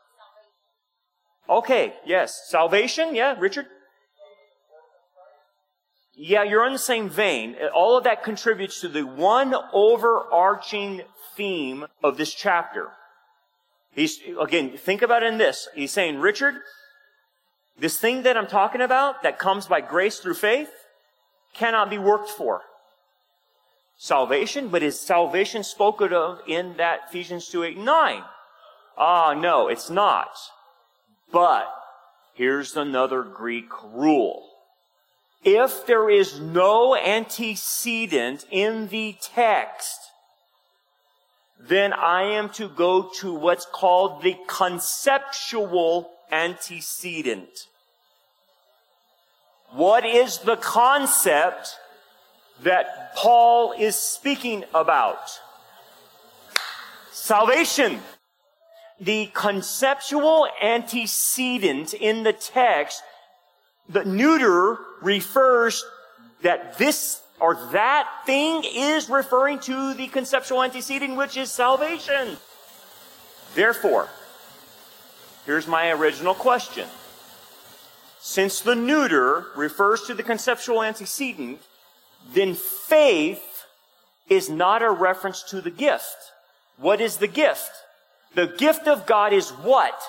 Okay, 1.50 1.94
yes. 2.06 2.34
Salvation, 2.50 3.16
yeah, 3.16 3.36
Richard? 3.38 3.68
yeah, 6.18 6.42
you're 6.42 6.66
in 6.66 6.74
the 6.74 6.80
same 6.80 7.10
vein. 7.10 7.56
All 7.76 7.96
of 7.96 8.04
that 8.06 8.24
contributes 8.24 8.82
to 8.82 8.88
the 8.88 9.06
one 9.06 9.54
overarching 9.72 11.04
theme 11.36 11.86
of 12.04 12.18
this 12.18 12.34
chapter. 12.34 12.90
He's, 13.92 14.20
again, 14.42 14.76
think 14.78 15.04
about 15.04 15.22
it 15.22 15.28
in 15.28 15.38
this. 15.38 15.70
He's 15.76 15.92
saying, 15.92 16.20
Richard, 16.20 16.56
this 17.78 18.00
thing 18.00 18.24
that 18.24 18.36
I'm 18.36 18.48
talking 18.48 18.82
about 18.82 19.22
that 19.22 19.38
comes 19.38 19.68
by 19.68 19.82
grace 19.82 20.18
through 20.18 20.34
faith 20.34 20.72
cannot 21.54 21.92
be 21.92 22.00
worked 22.00 22.32
for. 22.32 22.62
Salvation, 23.98 24.70
but 24.70 24.84
is 24.84 25.00
salvation 25.00 25.64
spoken 25.64 26.14
of 26.14 26.40
in 26.48 26.78
that 26.78 27.02
Ephesians 27.10 27.50
2, 27.50 27.64
8, 27.64 27.78
9? 27.78 28.24
Ah, 28.98 29.34
no, 29.34 29.68
it's 29.68 29.90
not. 29.90 30.30
But 31.32 31.68
here's 32.34 32.76
another 32.76 33.24
Greek 33.24 33.70
rule 33.84 34.48
if 35.44 35.86
there 35.86 36.10
is 36.10 36.40
no 36.40 36.96
antecedent 36.96 38.46
in 38.52 38.88
the 38.90 39.16
text, 39.22 39.98
then 41.60 41.94
I 41.94 42.24
am 42.24 42.50
to 42.50 42.68
go 42.68 43.10
to 43.20 43.34
what's 43.34 43.66
called 43.66 44.24
the 44.24 44.36
conceptual 44.48 46.12
antecedent. 46.32 47.68
What 49.72 50.06
is 50.06 50.40
the 50.40 50.58
concept 50.58 51.78
that 52.64 53.16
Paul 53.16 53.74
is 53.78 53.96
speaking 53.96 54.64
about? 54.74 55.40
Salvation. 57.12 58.00
The 59.00 59.30
conceptual 59.34 60.48
antecedent 60.62 61.94
in 61.94 62.24
the 62.24 62.34
text, 62.34 63.04
the 63.88 64.04
neuter 64.06 64.80
refers 65.02 65.86
that 66.42 66.78
this 66.78 67.22
or 67.40 67.56
that 67.72 68.10
thing 68.26 68.64
is 68.66 69.10
referring 69.10 69.60
to 69.60 69.94
the 69.94 70.08
conceptual 70.08 70.64
antecedent, 70.64 71.16
which 71.16 71.38
is 71.38 71.52
salvation. 71.52 72.38
Therefore, 73.54 74.10
here's 75.46 75.68
my 75.68 75.92
original 75.92 76.34
question. 76.34 76.88
Since 78.20 78.62
the 78.62 78.76
neuter 78.76 79.46
refers 79.56 80.04
to 80.04 80.14
the 80.14 80.24
conceptual 80.24 80.82
antecedent, 80.84 81.62
then 82.34 82.54
faith 82.54 83.44
is 84.30 84.50
not 84.50 84.84
a 84.84 84.92
reference 84.92 85.44
to 85.44 85.62
the 85.62 85.72
gift. 85.72 86.16
What 86.78 87.02
is 87.02 87.18
the 87.18 87.28
gift? 87.28 87.72
The 88.36 88.48
gift 88.48 88.88
of 88.88 89.06
God 89.06 89.34
is 89.34 89.50
what? 89.50 90.00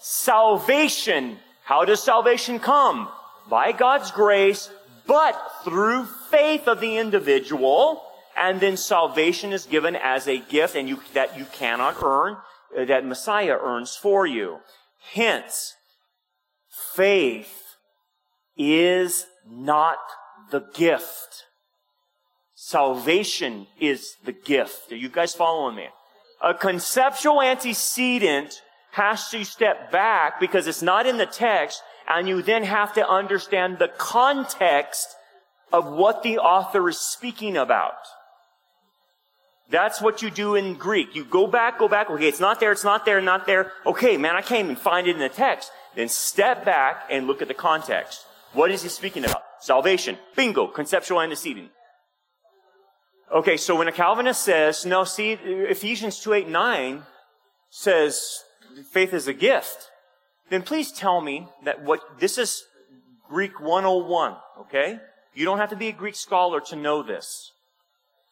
Salvation. 0.00 1.38
How 1.64 1.84
does 1.84 2.02
salvation 2.02 2.58
come? 2.58 3.08
By 3.48 3.72
God's 3.72 4.10
grace, 4.10 4.70
but 5.06 5.40
through 5.64 6.06
faith 6.30 6.68
of 6.68 6.80
the 6.80 6.98
individual, 6.98 8.02
and 8.36 8.60
then 8.60 8.76
salvation 8.76 9.52
is 9.52 9.66
given 9.66 9.96
as 9.96 10.28
a 10.28 10.38
gift 10.38 10.76
and 10.76 10.88
you, 10.88 11.00
that 11.14 11.38
you 11.38 11.44
cannot 11.46 12.02
earn, 12.02 12.36
uh, 12.76 12.84
that 12.84 13.04
Messiah 13.04 13.58
earns 13.60 13.96
for 13.96 14.26
you. 14.26 14.58
Hence, 15.12 15.74
faith 16.94 17.76
is 18.56 19.26
not 19.48 19.98
the 20.50 20.64
gift. 20.74 21.46
Salvation 22.54 23.66
is 23.80 24.16
the 24.24 24.32
gift. 24.32 24.92
Are 24.92 24.96
you 24.96 25.08
guys 25.08 25.34
following 25.34 25.76
me? 25.76 25.88
A 26.42 26.54
conceptual 26.54 27.42
antecedent 27.42 28.62
has 28.92 29.28
to 29.30 29.44
step 29.44 29.90
back 29.92 30.40
because 30.40 30.66
it's 30.66 30.82
not 30.82 31.06
in 31.06 31.18
the 31.18 31.26
text 31.26 31.82
and 32.08 32.28
you 32.28 32.42
then 32.42 32.64
have 32.64 32.92
to 32.94 33.08
understand 33.08 33.78
the 33.78 33.88
context 33.88 35.14
of 35.72 35.86
what 35.86 36.22
the 36.22 36.38
author 36.38 36.88
is 36.88 36.98
speaking 36.98 37.56
about. 37.56 37.94
That's 39.70 40.00
what 40.00 40.20
you 40.20 40.30
do 40.30 40.56
in 40.56 40.74
Greek. 40.74 41.14
You 41.14 41.24
go 41.24 41.46
back, 41.46 41.78
go 41.78 41.88
back. 41.88 42.10
Okay, 42.10 42.26
it's 42.26 42.40
not 42.40 42.58
there, 42.58 42.72
it's 42.72 42.82
not 42.82 43.04
there, 43.04 43.20
not 43.20 43.46
there. 43.46 43.70
Okay, 43.86 44.16
man, 44.16 44.34
I 44.34 44.42
can't 44.42 44.64
even 44.64 44.76
find 44.76 45.06
it 45.06 45.14
in 45.14 45.20
the 45.20 45.28
text. 45.28 45.70
Then 45.94 46.08
step 46.08 46.64
back 46.64 47.04
and 47.08 47.28
look 47.28 47.40
at 47.40 47.48
the 47.48 47.54
context. 47.54 48.26
What 48.52 48.72
is 48.72 48.82
he 48.82 48.88
speaking 48.88 49.24
about? 49.24 49.44
Salvation. 49.60 50.18
Bingo. 50.36 50.66
Conceptual 50.66 51.20
antecedent. 51.20 51.70
Okay, 53.32 53.56
so 53.56 53.76
when 53.76 53.86
a 53.86 53.92
Calvinist 53.92 54.42
says, 54.42 54.84
no, 54.84 55.04
see, 55.04 55.32
Ephesians 55.32 56.18
2, 56.20 56.32
8, 56.32 56.48
9 56.48 57.02
says 57.70 58.42
faith 58.90 59.14
is 59.14 59.28
a 59.28 59.32
gift 59.32 59.90
then 60.50 60.62
please 60.62 60.92
tell 60.92 61.20
me 61.20 61.48
that 61.64 61.82
what, 61.82 62.00
this 62.18 62.36
is 62.36 62.64
Greek 63.28 63.60
101, 63.60 64.36
okay? 64.62 64.98
You 65.32 65.44
don't 65.44 65.58
have 65.58 65.70
to 65.70 65.76
be 65.76 65.88
a 65.88 65.92
Greek 65.92 66.16
scholar 66.16 66.60
to 66.62 66.76
know 66.76 67.02
this. 67.02 67.52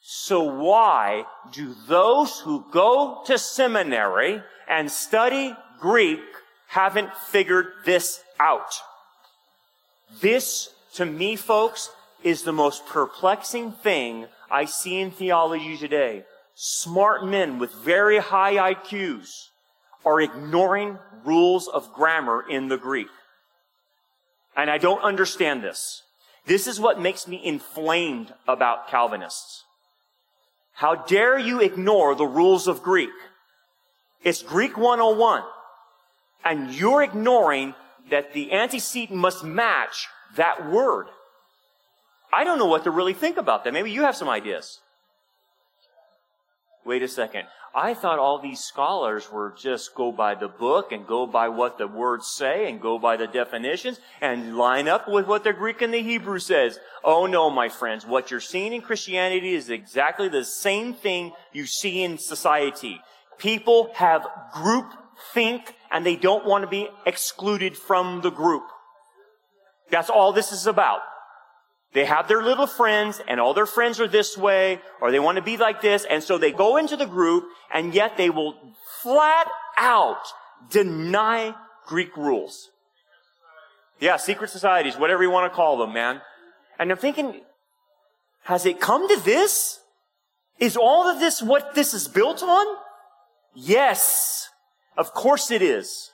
So 0.01 0.43
why 0.43 1.25
do 1.53 1.75
those 1.87 2.41
who 2.41 2.65
go 2.73 3.23
to 3.27 3.39
seminary 3.39 4.43
and 4.69 4.91
study 4.91 5.55
Greek 5.81 6.21
haven't 6.67 7.17
figured 7.17 7.67
this 7.85 8.21
out? 8.41 8.75
This, 10.21 10.71
to 10.95 11.05
me, 11.05 11.37
folks, 11.37 11.91
is 12.23 12.43
the 12.43 12.53
most 12.53 12.87
perplexing 12.87 13.73
thing 13.73 14.27
I 14.51 14.65
see 14.65 15.01
in 15.01 15.11
theology 15.11 15.77
today. 15.77 16.25
Smart 16.55 17.25
men 17.25 17.59
with 17.59 17.73
very 17.73 18.19
high 18.19 18.75
IQs 18.75 19.49
are 20.05 20.21
ignoring 20.21 20.99
rules 21.25 21.69
of 21.69 21.93
grammar 21.93 22.45
in 22.49 22.69
the 22.69 22.79
Greek. 22.79 23.09
And 24.57 24.71
I 24.71 24.79
don't 24.79 25.03
understand 25.03 25.63
this. 25.63 26.03
This 26.47 26.67
is 26.67 26.81
what 26.81 27.01
makes 27.01 27.29
me 27.29 27.41
inflamed 27.45 28.33
about 28.49 28.89
Calvinists. 28.89 29.65
How 30.73 30.95
dare 30.95 31.39
you 31.39 31.61
ignore 31.61 32.15
the 32.15 32.27
rules 32.27 32.67
of 32.67 32.83
Greek? 32.83 33.11
It's 34.25 34.43
Greek 34.43 34.77
101. 34.77 35.43
And 36.45 36.73
you're 36.73 37.03
ignoring 37.03 37.75
that 38.11 38.33
the 38.33 38.53
antecedent 38.53 39.19
must 39.19 39.45
match 39.45 40.09
that 40.37 40.71
word. 40.71 41.07
I 42.33 42.45
don't 42.45 42.59
know 42.59 42.67
what 42.67 42.85
to 42.85 42.91
really 42.91 43.15
think 43.15 43.37
about 43.37 43.65
that. 43.65 43.73
Maybe 43.73 43.91
you 43.91 44.03
have 44.03 44.17
some 44.17 44.29
ideas. 44.29 44.81
Wait 46.85 47.03
a 47.03 47.09
second. 47.09 47.47
I 47.75 47.95
thought 47.95 48.19
all 48.19 48.39
these 48.39 48.61
scholars 48.61 49.31
were 49.31 49.55
just 49.57 49.95
go 49.95 50.11
by 50.11 50.35
the 50.35 50.49
book 50.49 50.91
and 50.91 51.07
go 51.07 51.27
by 51.27 51.49
what 51.49 51.77
the 51.77 51.87
words 51.87 52.27
say 52.27 52.69
and 52.69 52.81
go 52.81 52.99
by 52.99 53.17
the 53.17 53.27
definitions 53.27 54.01
and 54.21 54.57
line 54.57 54.89
up 54.89 55.07
with 55.07 55.27
what 55.27 55.45
the 55.45 55.53
Greek 55.53 55.83
and 55.83 55.93
the 55.93 56.03
Hebrew 56.03 56.39
says. 56.39 56.79
Oh 57.05 57.27
no, 57.27 57.51
my 57.51 57.69
friends. 57.69 58.07
What 58.07 58.31
you're 58.31 58.41
seeing 58.41 58.73
in 58.73 58.81
Christianity 58.81 59.55
is 59.55 59.69
exactly 59.69 60.29
the 60.29 60.45
same 60.45 60.95
thing 60.95 61.33
you 61.53 61.67
see 61.67 62.03
in 62.03 62.19
society. 62.19 63.01
People 63.39 63.91
have 63.95 64.27
group 64.55 64.93
think 65.35 65.75
and 65.91 66.05
they 66.05 66.17
don't 66.17 66.47
want 66.47 66.65
to 66.65 66.69
be 66.69 66.89
excluded 67.07 67.77
from 67.77 68.23
the 68.23 68.31
group. 68.31 68.65
That's 69.91 70.11
all 70.11 70.33
this 70.33 70.53
is 70.53 70.67
about. 70.67 71.01
They 71.95 72.05
have 72.05 72.29
their 72.29 72.43
little 72.43 72.67
friends 72.67 73.21
and 73.27 73.41
all 73.41 73.55
their 73.55 73.67
friends 73.67 73.99
are 73.99 74.09
this 74.09 74.37
way 74.37 74.81
or 75.01 75.11
they 75.11 75.19
want 75.19 75.37
to 75.37 75.43
be 75.43 75.57
like 75.57 75.81
this. 75.81 76.05
And 76.05 76.23
so 76.23 76.37
they 76.37 76.53
go 76.53 76.77
into 76.77 76.97
the 76.97 77.07
group 77.07 77.45
and 77.73 77.95
yet 77.95 78.17
they 78.17 78.31
will 78.31 78.55
flat 79.03 79.49
out 79.79 80.23
deny 80.71 81.55
Greek 81.87 82.17
rules. 82.17 82.69
Yeah, 84.01 84.17
secret 84.17 84.51
societies, 84.51 84.97
whatever 84.97 85.23
you 85.23 85.31
want 85.31 85.51
to 85.51 85.57
call 85.57 85.79
them, 85.79 85.93
man. 85.93 86.21
And 86.79 86.91
I'm 86.91 86.99
thinking, 86.99 87.41
has 88.45 88.67
it 88.67 88.81
come 88.81 89.09
to 89.09 89.21
this? 89.25 89.81
Is 90.59 90.77
all 90.77 91.09
of 91.09 91.21
this 91.21 91.43
what 91.43 91.75
this 91.75 91.95
is 91.95 92.07
built 92.07 92.43
on? 92.43 92.67
Yes. 93.55 94.49
Of 94.97 95.15
course 95.15 95.51
it 95.51 95.63
is. 95.63 96.11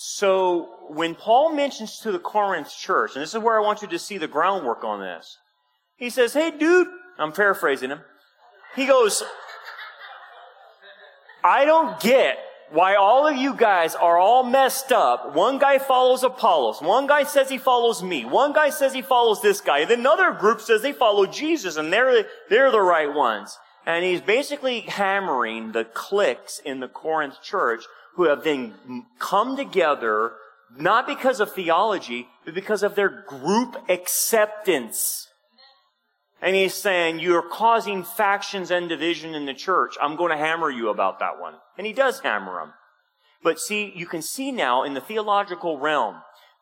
So 0.00 0.68
when 0.90 1.16
Paul 1.16 1.52
mentions 1.52 1.98
to 2.02 2.12
the 2.12 2.20
Corinth 2.20 2.72
church, 2.72 3.16
and 3.16 3.22
this 3.22 3.34
is 3.34 3.42
where 3.42 3.58
I 3.58 3.64
want 3.64 3.82
you 3.82 3.88
to 3.88 3.98
see 3.98 4.16
the 4.16 4.28
groundwork 4.28 4.84
on 4.84 5.00
this, 5.00 5.38
he 5.96 6.08
says, 6.08 6.34
Hey, 6.34 6.52
dude, 6.52 6.86
I'm 7.18 7.32
paraphrasing 7.32 7.90
him. 7.90 8.02
He 8.76 8.86
goes, 8.86 9.24
I 11.42 11.64
don't 11.64 11.98
get 11.98 12.38
why 12.70 12.94
all 12.94 13.26
of 13.26 13.36
you 13.36 13.56
guys 13.56 13.96
are 13.96 14.18
all 14.18 14.44
messed 14.44 14.92
up. 14.92 15.34
One 15.34 15.58
guy 15.58 15.78
follows 15.78 16.22
Apollos. 16.22 16.80
One 16.80 17.08
guy 17.08 17.24
says 17.24 17.48
he 17.48 17.58
follows 17.58 18.00
me. 18.00 18.24
One 18.24 18.52
guy 18.52 18.70
says 18.70 18.92
he 18.92 19.02
follows 19.02 19.42
this 19.42 19.60
guy. 19.60 19.80
And 19.80 19.90
another 19.90 20.30
group 20.30 20.60
says 20.60 20.80
they 20.80 20.92
follow 20.92 21.26
Jesus 21.26 21.76
and 21.76 21.92
they're, 21.92 22.24
they're 22.48 22.70
the 22.70 22.80
right 22.80 23.12
ones. 23.12 23.58
And 23.84 24.04
he's 24.04 24.20
basically 24.20 24.82
hammering 24.82 25.72
the 25.72 25.84
cliques 25.84 26.60
in 26.60 26.78
the 26.78 26.88
Corinth 26.88 27.42
church 27.42 27.82
who 28.18 28.24
have 28.24 28.42
then 28.42 28.74
come 29.20 29.56
together 29.56 30.32
not 30.76 31.06
because 31.06 31.38
of 31.38 31.52
theology, 31.52 32.26
but 32.44 32.52
because 32.52 32.82
of 32.82 32.96
their 32.96 33.08
group 33.08 33.76
acceptance. 33.88 35.28
And 36.42 36.56
he's 36.56 36.74
saying, 36.74 37.20
you're 37.20 37.48
causing 37.48 38.02
factions 38.02 38.72
and 38.72 38.88
division 38.88 39.36
in 39.36 39.46
the 39.46 39.54
church. 39.54 39.94
I'm 40.02 40.16
going 40.16 40.32
to 40.32 40.36
hammer 40.36 40.68
you 40.68 40.88
about 40.88 41.20
that 41.20 41.40
one. 41.40 41.54
And 41.78 41.86
he 41.86 41.92
does 41.92 42.18
hammer 42.18 42.58
them. 42.58 42.72
But 43.44 43.60
see, 43.60 43.92
you 43.94 44.06
can 44.06 44.20
see 44.20 44.50
now 44.50 44.82
in 44.82 44.94
the 44.94 45.00
theological 45.00 45.78
realm, 45.78 46.16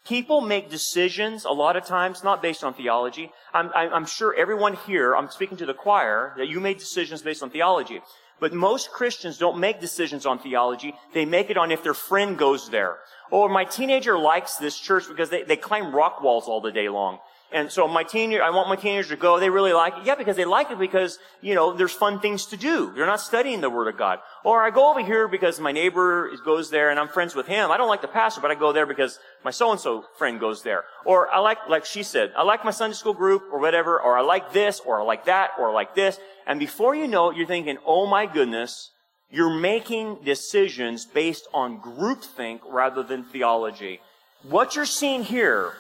people 0.07 0.43
make 0.43 0.69
decisions 0.69 1.47
a 1.47 1.53
lot 1.53 1.75
of 1.75 1.87
times 1.87 2.23
not 2.23 2.43
based 2.43 2.65
on 2.65 2.75
theology. 2.75 3.31
I'm, 3.55 3.71
I'm 3.75 4.05
sure 4.05 4.35
everyone 4.39 4.75
here, 4.87 5.17
I'm 5.17 5.31
speaking 5.31 5.57
to 5.57 5.67
the 5.67 5.73
choir, 5.73 6.35
that 6.37 6.49
you 6.49 6.61
made 6.61 6.77
decisions 6.77 7.23
based 7.23 7.43
on 7.43 7.49
theology. 7.49 8.03
But 8.39 8.53
most 8.53 8.91
Christians 8.91 9.39
don't 9.39 9.59
make 9.59 9.81
decisions 9.81 10.27
on 10.27 10.39
theology. 10.39 10.95
They 11.15 11.25
make 11.25 11.49
it 11.49 11.57
on 11.57 11.71
if 11.71 11.83
their 11.83 11.95
friend 11.95 12.37
goes 12.37 12.69
there. 12.69 12.99
Or 13.31 13.49
my 13.49 13.65
teenager 13.65 14.19
likes 14.19 14.57
this 14.57 14.79
church 14.79 15.09
because 15.09 15.31
they, 15.31 15.43
they 15.43 15.57
climb 15.57 15.95
rock 15.95 16.23
walls 16.23 16.47
all 16.47 16.61
the 16.61 16.73
day 16.73 16.89
long. 16.89 17.19
And 17.53 17.71
so 17.71 17.87
my 17.87 18.03
teenager, 18.03 18.43
I 18.43 18.51
want 18.51 18.69
my 18.69 18.75
teenagers 18.77 19.09
to 19.09 19.17
go. 19.17 19.39
They 19.39 19.51
really 19.51 19.73
like 19.73 19.97
it. 19.99 20.05
Yeah, 20.05 20.17
because 20.17 20.37
they 20.37 20.45
like 20.45 20.71
it 20.73 20.79
because, 20.79 21.19
you 21.41 21.55
know, 21.55 21.73
there's 21.73 21.93
fun 21.93 22.19
things 22.19 22.47
to 22.47 22.57
do. 22.57 22.93
They're 22.93 23.07
not 23.07 23.21
studying 23.21 23.61
the 23.61 23.71
Word 23.71 23.87
of 23.87 23.97
God. 23.97 24.19
Or 24.45 24.63
I 24.63 24.71
go 24.71 24.91
over 24.91 25.05
here 25.05 25.29
because 25.29 25.61
my 25.61 25.71
neighbor 25.71 26.31
goes 26.45 26.71
there 26.71 26.91
and 26.91 26.99
I'm 26.99 27.09
friends 27.09 27.37
with 27.37 27.47
him. 27.47 27.71
I 27.71 27.77
don't 27.77 27.89
like 27.89 28.03
the 28.03 28.09
pastor, 28.09 28.41
but 28.41 28.51
I 28.51 28.57
go 28.57 28.73
there 28.73 28.85
because 28.85 29.21
my 29.45 29.53
so-and-so 29.53 30.05
friend 30.19 30.41
goes 30.41 30.65
there. 30.65 30.85
Or 31.05 31.31
I 31.31 31.39
like, 31.39 31.59
like 31.69 31.85
she 31.85 32.03
said, 32.03 32.33
I 32.37 32.43
like 32.43 32.65
my 32.65 32.73
Sunday 32.73 32.95
school 32.97 33.15
group 33.15 33.45
or 33.53 33.61
whatever, 33.61 34.01
or 34.01 34.19
I 34.19 34.23
like 34.23 34.53
this, 34.53 34.81
or 34.81 35.01
I 35.01 35.05
like 35.05 35.27
that, 35.27 35.51
or 35.57 35.71
I 35.71 35.73
like 35.73 35.95
this. 35.95 36.19
And 36.49 36.59
before 36.59 36.97
you 36.97 37.07
know 37.07 37.31
it, 37.31 37.37
you're 37.37 37.47
thinking, 37.47 37.79
oh 37.87 38.07
my 38.07 38.27
goodness, 38.27 38.91
you're 39.31 39.55
making 39.55 40.19
decisions 40.25 41.05
based 41.05 41.47
on 41.55 41.81
groupthink 41.81 42.61
rather 42.69 43.05
than 43.05 43.23
theology. 43.23 44.01
What 44.43 44.75
you're 44.75 44.85
seeing 44.85 45.23
here 45.23 45.75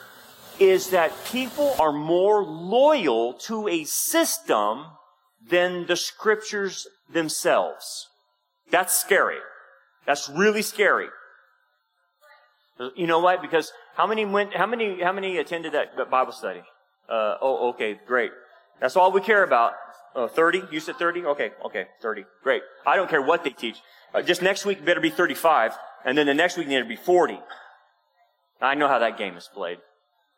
is 0.59 0.91
that 0.91 1.13
people 1.27 1.75
are 1.79 1.93
more 1.93 2.45
loyal 2.45 3.35
to 3.35 3.69
a 3.69 3.85
system 3.85 4.87
than 5.49 5.87
the 5.87 5.97
scriptures 5.97 6.87
themselves. 7.13 8.09
That's 8.71 8.95
scary. 8.95 9.39
That's 10.07 10.29
really 10.29 10.63
scary. 10.63 11.09
You 12.95 13.07
know 13.07 13.21
why? 13.21 13.37
Because 13.37 13.73
how 13.97 14.07
many 14.07 14.25
went, 14.25 14.55
how 14.55 14.67
many, 14.67 15.03
how 15.03 15.13
many 15.13 15.39
attended 15.39 15.73
that 15.73 16.11
Bible 16.11 16.33
study? 16.33 16.61
Uh, 17.09 17.37
oh, 17.41 17.71
okay, 17.71 17.99
great. 18.07 18.33
That's 18.81 18.97
all 18.97 19.13
we 19.13 19.21
care 19.21 19.43
about. 19.43 19.73
Uh, 20.15 20.29
30? 20.29 20.65
You 20.71 20.81
said 20.81 20.97
30? 20.97 21.25
Okay, 21.27 21.51
okay, 21.65 21.87
30. 22.03 22.25
Great. 22.43 22.63
I 22.87 22.97
don't 22.97 23.09
care 23.09 23.23
what 23.23 23.45
they 23.45 23.51
teach. 23.51 23.77
Uh, 24.15 24.23
just 24.23 24.43
next 24.43 24.65
week 24.65 24.85
better 24.85 25.01
be 25.01 25.11
35, 25.11 25.73
and 26.05 26.17
then 26.17 26.27
the 26.27 26.35
next 26.35 26.57
week 26.57 26.69
to 26.69 26.85
be 26.85 26.97
40. 26.97 27.39
I 28.61 28.75
know 28.75 28.89
how 28.89 28.99
that 28.99 29.19
game 29.19 29.37
is 29.37 29.49
played. 29.53 29.79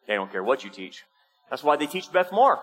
They 0.08 0.14
don't 0.14 0.32
care 0.32 0.42
what 0.42 0.64
you 0.64 0.70
teach. 0.70 1.04
That's 1.50 1.62
why 1.62 1.76
they 1.76 1.86
teach 1.86 2.10
Beth 2.10 2.32
Moore. 2.32 2.58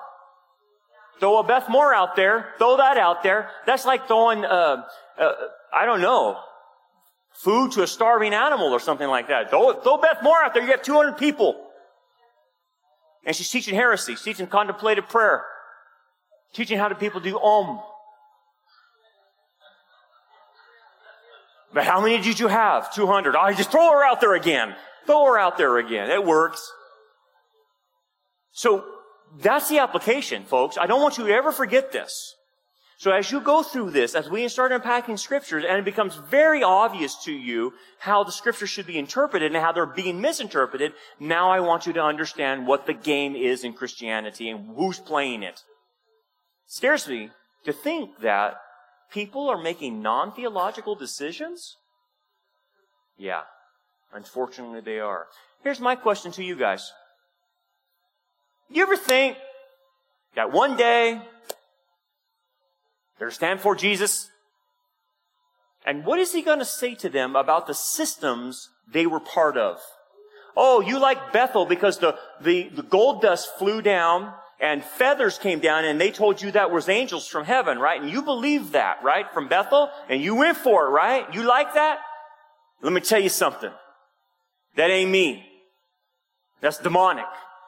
Throw 1.20 1.38
a 1.38 1.44
Beth 1.44 1.70
Moore 1.70 1.94
out 1.94 2.16
there. 2.16 2.54
Throw 2.58 2.78
that 2.78 2.98
out 2.98 3.24
there. 3.24 3.50
That's 3.66 3.86
like 3.86 4.08
throwing, 4.08 4.44
uh, 4.44 4.84
uh, 5.18 5.32
I 5.74 5.86
don't 5.86 6.02
know, 6.02 6.40
food 7.32 7.72
to 7.74 7.84
a 7.84 7.88
starving 7.88 8.34
animal 8.34 8.74
or 8.74 8.80
something 8.80 9.08
like 9.08 9.30
that. 9.30 9.50
Throw, 9.50 9.74
throw 9.80 9.98
Beth 9.98 10.18
Moore 10.24 10.44
out 10.44 10.54
there. 10.54 10.64
You 10.64 10.72
have 10.72 10.82
200 10.82 11.18
people. 11.18 11.56
And 13.26 13.36
she's 13.36 13.50
teaching 13.50 13.76
heresy. 13.76 14.14
She's 14.14 14.24
teaching 14.24 14.48
contemplative 14.48 15.08
prayer. 15.08 15.44
Teaching 16.54 16.78
how 16.78 16.90
do 16.90 16.96
people 16.96 17.22
do 17.22 17.40
Om. 17.40 17.80
But 21.74 21.84
how 21.84 22.02
many 22.02 22.22
did 22.22 22.40
you 22.40 22.48
have? 22.48 22.94
200. 22.94 23.36
I 23.36 23.52
oh, 23.52 23.54
just 23.54 23.72
throw 23.72 23.92
her 23.92 24.04
out 24.04 24.22
there 24.22 24.34
again. 24.34 24.76
Throw 25.06 25.26
her 25.26 25.38
out 25.38 25.58
there 25.58 25.78
again. 25.78 26.10
It 26.10 26.24
works. 26.24 26.72
So 28.56 28.86
that's 29.38 29.68
the 29.68 29.80
application, 29.80 30.46
folks. 30.46 30.78
I 30.78 30.88
don't 30.88 31.02
want 31.02 31.18
you 31.18 31.28
to 31.28 31.34
ever 31.34 31.52
forget 31.52 31.92
this. 31.92 32.36
So 32.98 33.12
as 33.12 33.30
you 33.30 33.42
go 33.42 33.62
through 33.64 33.92
this, 33.92 34.16
as 34.16 34.30
we 34.30 34.48
start 34.48 34.72
unpacking 34.72 35.18
scriptures, 35.18 35.66
and 35.68 35.78
it 35.78 35.84
becomes 35.84 36.16
very 36.16 36.64
obvious 36.64 37.22
to 37.26 37.34
you 37.34 37.74
how 38.00 38.24
the 38.24 38.32
scriptures 38.32 38.70
should 38.70 38.88
be 38.88 38.98
interpreted 38.98 39.54
and 39.54 39.62
how 39.62 39.74
they're 39.74 39.86
being 39.86 40.22
misinterpreted, 40.22 40.94
now 41.20 41.52
I 41.52 41.60
want 41.60 41.86
you 41.86 41.92
to 41.92 42.02
understand 42.02 42.66
what 42.66 42.86
the 42.88 42.94
game 42.94 43.36
is 43.36 43.66
in 43.66 43.74
Christianity 43.74 44.50
and 44.50 44.74
who's 44.78 45.00
playing 45.00 45.44
it. 45.44 45.60
scares 46.66 47.10
me 47.10 47.32
to 47.66 47.74
think 47.74 48.20
that 48.22 48.56
people 49.12 49.50
are 49.50 49.62
making 49.62 50.02
non-theological 50.02 50.96
decisions. 50.96 51.76
Yeah. 53.18 53.42
Unfortunately, 54.14 54.80
they 54.80 55.02
are. 55.02 55.26
Here's 55.62 55.82
my 55.82 55.98
question 55.98 56.32
to 56.32 56.44
you 56.44 56.56
guys. 56.56 56.90
You 58.70 58.84
ever 58.84 58.98
think 58.98 59.38
that 60.36 60.52
one 60.52 60.76
day 60.76 61.22
they're 63.20 63.32
stand 63.32 63.62
for 63.62 63.76
Jesus? 63.76 64.30
And 65.86 66.06
what 66.06 66.20
is 66.20 66.34
he 66.34 66.42
going 66.42 66.60
to 66.60 66.66
say 66.66 66.96
to 66.96 67.10
them 67.10 67.36
about 67.36 67.68
the 67.68 67.74
systems 67.74 68.70
they 68.92 69.06
were 69.06 69.20
part 69.20 69.58
of? 69.58 69.80
Oh, 70.58 70.82
you 70.82 71.00
like 71.00 71.34
Bethel 71.34 71.66
because 71.66 72.00
the, 72.00 72.18
the, 72.42 72.70
the 72.70 72.84
gold 72.84 73.22
dust 73.22 73.50
flew 73.58 73.82
down 73.82 74.34
and 74.60 74.84
feathers 74.84 75.38
came 75.38 75.60
down 75.60 75.86
and 75.86 76.00
they 76.00 76.12
told 76.12 76.42
you 76.42 76.52
that 76.52 76.72
was 76.72 76.88
angels 76.90 77.28
from 77.28 77.46
heaven, 77.46 77.78
right? 77.78 78.02
And 78.02 78.10
you 78.10 78.22
believed 78.22 78.72
that, 78.72 79.04
right? 79.04 79.32
From 79.34 79.48
Bethel 79.48 79.90
and 80.10 80.22
you 80.22 80.36
went 80.36 80.58
for 80.58 80.88
it, 80.88 80.90
right? 80.90 81.32
You 81.34 81.44
like 81.44 81.74
that? 81.74 82.00
Let 82.82 82.94
me 82.94 83.02
tell 83.02 83.20
you 83.20 83.30
something. 83.30 83.72
That 84.76 84.90
ain't 84.90 85.12
me. 85.12 85.46
That's 86.62 86.78
demonic. 86.78 87.26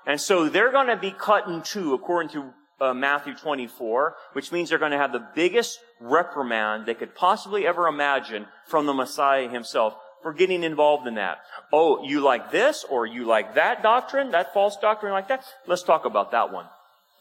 And 0.08 0.22
so 0.22 0.48
they're 0.48 0.72
going 0.72 0.88
to 0.88 0.96
be 0.96 1.12
cut 1.12 1.48
in 1.48 1.62
two 1.62 1.94
according 1.94 2.30
to 2.30 2.54
uh, 2.80 2.94
Matthew 2.94 3.36
24, 3.36 4.16
which 4.32 4.54
means 4.54 4.70
they're 4.70 4.80
going 4.80 4.94
to 4.94 4.98
have 4.98 5.12
the 5.12 5.28
biggest 5.36 5.80
reprimand 6.00 6.86
they 6.86 6.94
could 6.94 7.14
possibly 7.14 7.68
ever 7.68 7.88
imagine 7.88 8.46
from 8.68 8.86
the 8.86 8.94
Messiah 8.94 9.50
himself 9.50 9.96
for 10.24 10.32
getting 10.32 10.64
involved 10.64 11.08
in 11.08 11.16
that. 11.16 11.40
Oh, 11.74 12.04
you 12.04 12.22
like 12.22 12.52
this 12.52 12.86
or 12.90 13.06
you 13.06 13.26
like 13.26 13.56
that 13.56 13.84
doctrine, 13.84 14.32
that 14.32 14.54
false 14.54 14.78
doctrine 14.78 15.12
like 15.12 15.28
that? 15.28 15.44
Let's 15.68 15.84
talk 15.84 16.06
about 16.06 16.32
that 16.32 16.54
one. 16.54 16.68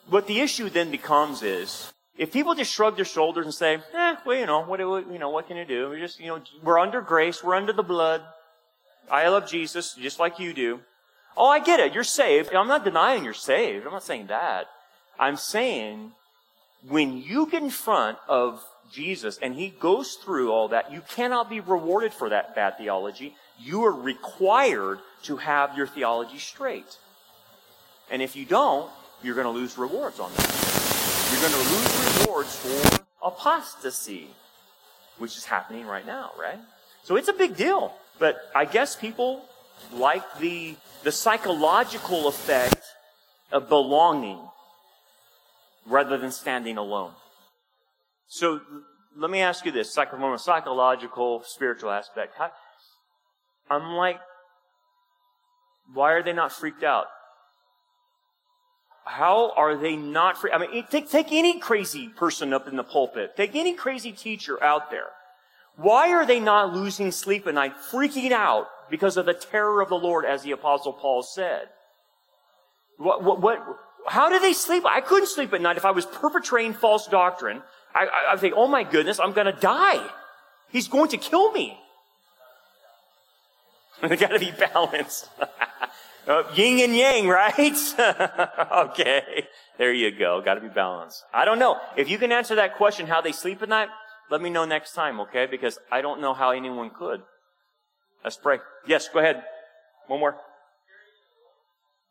What 0.09 0.29
the 0.29 0.40
issue 0.40 0.70
then 0.70 0.92
becomes 0.92 1.42
is, 1.42 1.92
if 2.16 2.33
people 2.33 2.55
just 2.55 2.72
shrug 2.72 2.94
their 2.94 3.05
shoulders 3.05 3.46
and 3.46 3.55
say, 3.55 3.79
eh, 3.94 4.16
well, 4.25 4.38
you 4.38 4.46
know, 4.46 4.61
what, 4.61 4.79
you 4.79 5.18
know, 5.18 5.31
what 5.31 5.49
can 5.49 5.57
you 5.57 5.64
do? 5.64 5.88
We're 5.88 5.99
just, 5.99 6.20
you 6.20 6.29
know, 6.29 6.40
we're 6.62 6.79
under 6.79 7.01
grace, 7.01 7.42
we're 7.42 7.57
under 7.57 7.72
the 7.72 7.83
blood. 7.83 8.22
I 9.11 9.29
love 9.29 9.49
Jesus 9.49 9.94
just 9.94 10.20
like 10.20 10.38
you 10.38 10.55
do. 10.55 10.81
Oh, 11.37 11.49
I 11.49 11.59
get 11.59 11.81
it. 11.81 11.92
You're 11.92 12.05
saved. 12.05 12.55
I'm 12.55 12.68
not 12.68 12.85
denying 12.85 13.25
you're 13.25 13.35
saved. 13.35 13.87
I'm 13.87 13.92
not 13.92 14.03
saying 14.03 14.29
that. 14.29 14.68
I'm 15.18 15.37
saying 15.37 16.12
when 16.88 17.18
you 17.18 17.46
get 17.51 17.62
in 17.62 17.70
front 17.70 18.18
of 18.29 18.64
Jesus 18.92 19.38
and 19.42 19.55
he 19.55 19.68
goes 19.68 20.14
through 20.14 20.53
all 20.53 20.68
that, 20.68 20.92
you 20.92 21.03
cannot 21.09 21.51
be 21.51 21.61
rewarded 21.61 22.12
for 22.12 22.29
that 22.31 22.55
bad 22.55 22.79
theology. 22.79 23.35
You 23.59 23.85
are 23.85 23.92
required 23.92 25.01
to 25.25 25.37
have 25.37 25.77
your 25.77 25.87
theology 25.87 26.38
straight. 26.38 26.99
And 28.11 28.22
if 28.22 28.37
you 28.37 28.44
don't, 28.44 28.90
you're 29.22 29.35
going 29.35 29.46
to 29.46 29.51
lose 29.51 29.77
rewards 29.77 30.20
on 30.20 30.31
that. 30.37 31.29
You're 31.33 31.40
going 31.40 31.53
to 31.53 31.59
lose 31.59 32.27
rewards 32.27 32.57
for 32.57 33.27
apostasy, 33.27 34.29
which 35.18 35.37
is 35.37 35.44
happening 35.44 35.87
right 35.87 36.07
now, 36.07 36.31
right? 36.38 36.59
So 37.03 37.16
it's 37.16 37.29
a 37.29 37.33
big 37.33 37.57
deal. 37.57 37.92
But 38.18 38.37
I 38.55 38.64
guess 38.64 38.94
people 38.94 39.42
like 39.92 40.38
the 40.38 40.76
the 41.02 41.12
psychological 41.12 42.26
effect 42.26 42.82
of 43.52 43.68
belonging 43.68 44.40
rather 45.86 46.18
than 46.18 46.32
standing 46.32 46.76
alone. 46.76 47.12
So 48.26 48.60
let 49.16 49.30
me 49.30 49.40
ask 49.40 49.64
you 49.64 49.72
this, 49.72 49.94
from 49.94 50.32
a 50.32 50.38
psychological, 50.38 51.42
spiritual 51.44 51.90
aspect. 51.90 52.34
How, 52.36 52.50
I'm 53.70 53.94
like, 53.94 54.18
why 55.94 56.12
are 56.12 56.22
they 56.22 56.32
not 56.32 56.50
freaked 56.50 56.82
out? 56.82 57.06
How 59.04 59.52
are 59.56 59.76
they 59.76 59.94
not 59.94 60.36
free? 60.36 60.50
I 60.50 60.58
mean, 60.58 60.84
take, 60.90 61.08
take 61.08 61.28
any 61.30 61.60
crazy 61.60 62.08
person 62.08 62.52
up 62.52 62.66
in 62.66 62.74
the 62.74 62.82
pulpit. 62.82 63.36
Take 63.36 63.54
any 63.54 63.74
crazy 63.74 64.10
teacher 64.10 64.60
out 64.62 64.90
there. 64.90 65.10
Why 65.76 66.10
are 66.12 66.26
they 66.26 66.40
not 66.40 66.74
losing 66.74 67.12
sleep 67.12 67.46
at 67.46 67.54
night, 67.54 67.74
freaking 67.92 68.32
out 68.32 68.66
because 68.90 69.16
of 69.16 69.27
the 69.27 69.35
terror 69.35 69.81
of 69.81 69.88
the 69.88 69.99
Lord, 69.99 70.25
as 70.25 70.42
the 70.42 70.53
apostle 70.53 70.92
Paul 70.92 71.22
said? 71.22 71.68
What, 72.99 73.22
what, 73.22 73.40
what 73.40 73.62
how 74.07 74.29
do 74.29 74.38
they 74.38 74.53
sleep? 74.53 74.85
I 74.87 75.01
couldn't 75.01 75.29
sleep 75.29 75.53
at 75.53 75.61
night 75.61 75.77
if 75.77 75.85
I 75.85 75.90
was 75.90 76.07
perpetrating 76.07 76.72
false 76.72 77.07
doctrine. 77.07 77.62
I, 77.94 78.07
I, 78.07 78.33
I 78.33 78.37
think, 78.37 78.55
oh 78.57 78.66
my 78.66 78.85
goodness, 78.85 79.18
I'm 79.20 79.33
going 79.33 79.46
to 79.46 79.61
die. 79.61 80.07
He's 80.70 80.88
going 80.88 81.11
to 81.11 81.16
kill 81.16 81.53
me. 81.53 81.79
They 84.07 84.16
got 84.16 84.29
to 84.29 84.38
be 84.38 84.51
balanced. 84.53 85.31
uh, 86.29 86.42
yin 86.55 86.81
and 86.81 86.94
yang, 86.94 87.29
right? 87.29 87.59
okay. 88.72 89.46
There 89.79 89.90
you 89.90 90.11
go. 90.11 90.42
Got 90.44 90.57
to 90.57 90.61
be 90.61 90.68
balanced. 90.68 91.25
I 91.33 91.46
don't 91.46 91.59
know. 91.59 91.81
If 91.96 92.11
you 92.11 92.18
can 92.18 92.31
answer 92.31 92.57
that 92.57 92.77
question, 92.77 93.07
how 93.07 93.22
they 93.22 93.33
sleep 93.33 93.62
at 93.62 93.70
night, 93.70 93.88
let 94.31 94.42
me 94.42 94.51
know 94.51 94.66
next 94.66 94.92
time, 94.92 95.18
okay? 95.20 95.46
Because 95.46 95.79
I 95.90 96.03
don't 96.03 96.20
know 96.20 96.35
how 96.35 96.51
anyone 96.51 96.90
could. 96.90 97.22
Let's 98.26 98.36
pray. 98.36 98.58
Yes, 98.88 99.08
go 99.08 99.20
ahead. 99.20 99.44
One 100.08 100.18
more. 100.18 100.34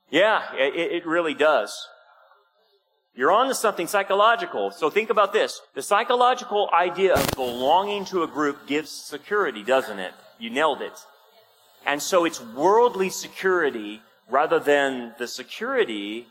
Yeah, 0.10 0.44
it, 0.56 0.74
it 0.74 1.06
really 1.06 1.34
does. 1.34 1.78
You're 3.14 3.34
on 3.34 3.50
to 3.50 3.54
something 3.54 3.86
psychological. 3.86 4.72
So 4.72 4.90
think 4.90 5.10
about 5.10 5.34
this. 5.34 5.60
The 5.74 5.82
psychological 5.82 6.70
idea 6.74 7.16
of 7.16 7.32
belonging 7.32 8.06
to 8.06 8.24
a 8.24 8.28
group 8.28 8.66
gives 8.66 8.90
security, 8.92 9.62
doesn't 9.62 10.00
it? 10.00 10.14
You 10.40 10.52
nailed 10.52 10.82
it. 10.82 10.98
And 11.86 12.02
so 12.02 12.24
it's 12.24 12.40
worldly 12.40 13.10
security 13.10 14.02
rather 14.30 14.62
than 14.62 15.16
the 15.18 15.28
security 15.28 16.28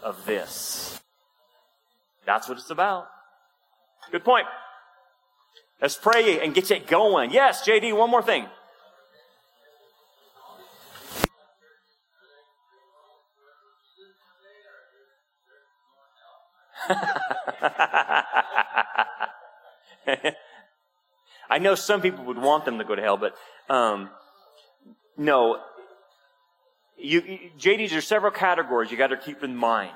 of 0.00 0.26
this. 0.26 1.00
That's 2.24 2.48
what 2.48 2.56
it's 2.56 2.70
about. 2.70 3.08
Good 4.12 4.24
point. 4.24 4.46
Let's 5.80 5.96
pray 5.96 6.38
and 6.38 6.54
get 6.54 6.70
you 6.70 6.78
going. 6.78 7.32
Yes, 7.32 7.66
JD, 7.66 7.96
one 7.96 8.08
more 8.08 8.22
thing. 8.22 8.46
I 21.50 21.58
know 21.58 21.74
some 21.74 22.00
people 22.00 22.24
would 22.24 22.38
want 22.38 22.64
them 22.64 22.78
to 22.78 22.84
go 22.84 22.94
to 22.94 23.02
hell, 23.02 23.18
but 23.18 23.34
um, 23.68 24.08
no. 25.16 25.60
You, 26.98 27.20
you, 27.20 27.38
JDs, 27.58 27.90
there's 27.90 28.06
several 28.06 28.32
categories 28.32 28.90
you 28.90 28.96
got 28.96 29.08
to 29.08 29.16
keep 29.16 29.42
in 29.42 29.56
mind. 29.56 29.92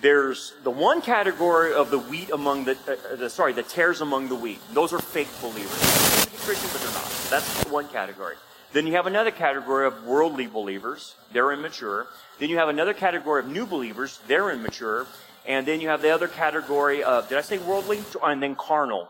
There's 0.00 0.52
the 0.62 0.70
one 0.70 1.00
category 1.00 1.72
of 1.72 1.90
the 1.90 1.98
wheat 1.98 2.30
among 2.30 2.64
the, 2.64 2.76
uh, 2.86 3.16
the 3.16 3.30
sorry, 3.30 3.54
the 3.54 3.62
tares 3.62 4.02
among 4.02 4.28
the 4.28 4.34
wheat. 4.34 4.60
Those 4.72 4.92
are 4.92 4.98
fake 4.98 5.28
believers. 5.40 5.80
They're 5.80 6.40
Christian, 6.40 6.68
but 6.72 6.82
they're 6.82 6.92
not. 6.92 7.10
That's 7.30 7.70
one 7.70 7.88
category. 7.88 8.36
Then 8.72 8.86
you 8.86 8.92
have 8.92 9.06
another 9.06 9.30
category 9.30 9.86
of 9.86 10.04
worldly 10.04 10.46
believers. 10.46 11.14
They're 11.32 11.50
immature. 11.52 12.06
Then 12.38 12.50
you 12.50 12.58
have 12.58 12.68
another 12.68 12.92
category 12.92 13.40
of 13.40 13.48
new 13.48 13.64
believers. 13.64 14.20
They're 14.26 14.50
immature. 14.50 15.06
And 15.46 15.66
then 15.66 15.80
you 15.80 15.88
have 15.88 16.02
the 16.02 16.10
other 16.10 16.28
category 16.28 17.02
of, 17.02 17.28
did 17.28 17.38
I 17.38 17.40
say 17.40 17.58
worldly? 17.58 18.02
And 18.22 18.42
then 18.42 18.56
carnal. 18.56 19.08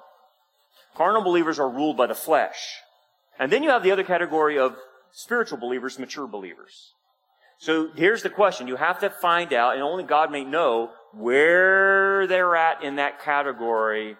Carnal 0.95 1.23
believers 1.23 1.59
are 1.59 1.69
ruled 1.69 1.97
by 1.97 2.07
the 2.07 2.15
flesh. 2.15 2.77
And 3.39 3.51
then 3.51 3.63
you 3.63 3.71
have 3.71 3.83
the 3.83 3.93
other 3.93 4.05
category 4.05 4.59
of 4.59 4.77
spiritual 5.13 5.59
believers, 5.59 5.99
mature 5.99 6.27
believers. 6.27 6.93
So 7.59 7.89
here's 7.97 8.23
the 8.23 8.31
question. 8.31 8.69
You 8.69 8.77
have 8.77 9.01
to 9.01 9.09
find 9.09 9.53
out, 9.53 9.75
and 9.75 9.83
only 9.83 10.05
God 10.05 10.31
may 10.31 10.45
know, 10.45 10.91
where 11.13 12.27
they're 12.27 12.55
at 12.55 12.83
in 12.83 12.97
that 12.97 13.23
category 13.23 14.17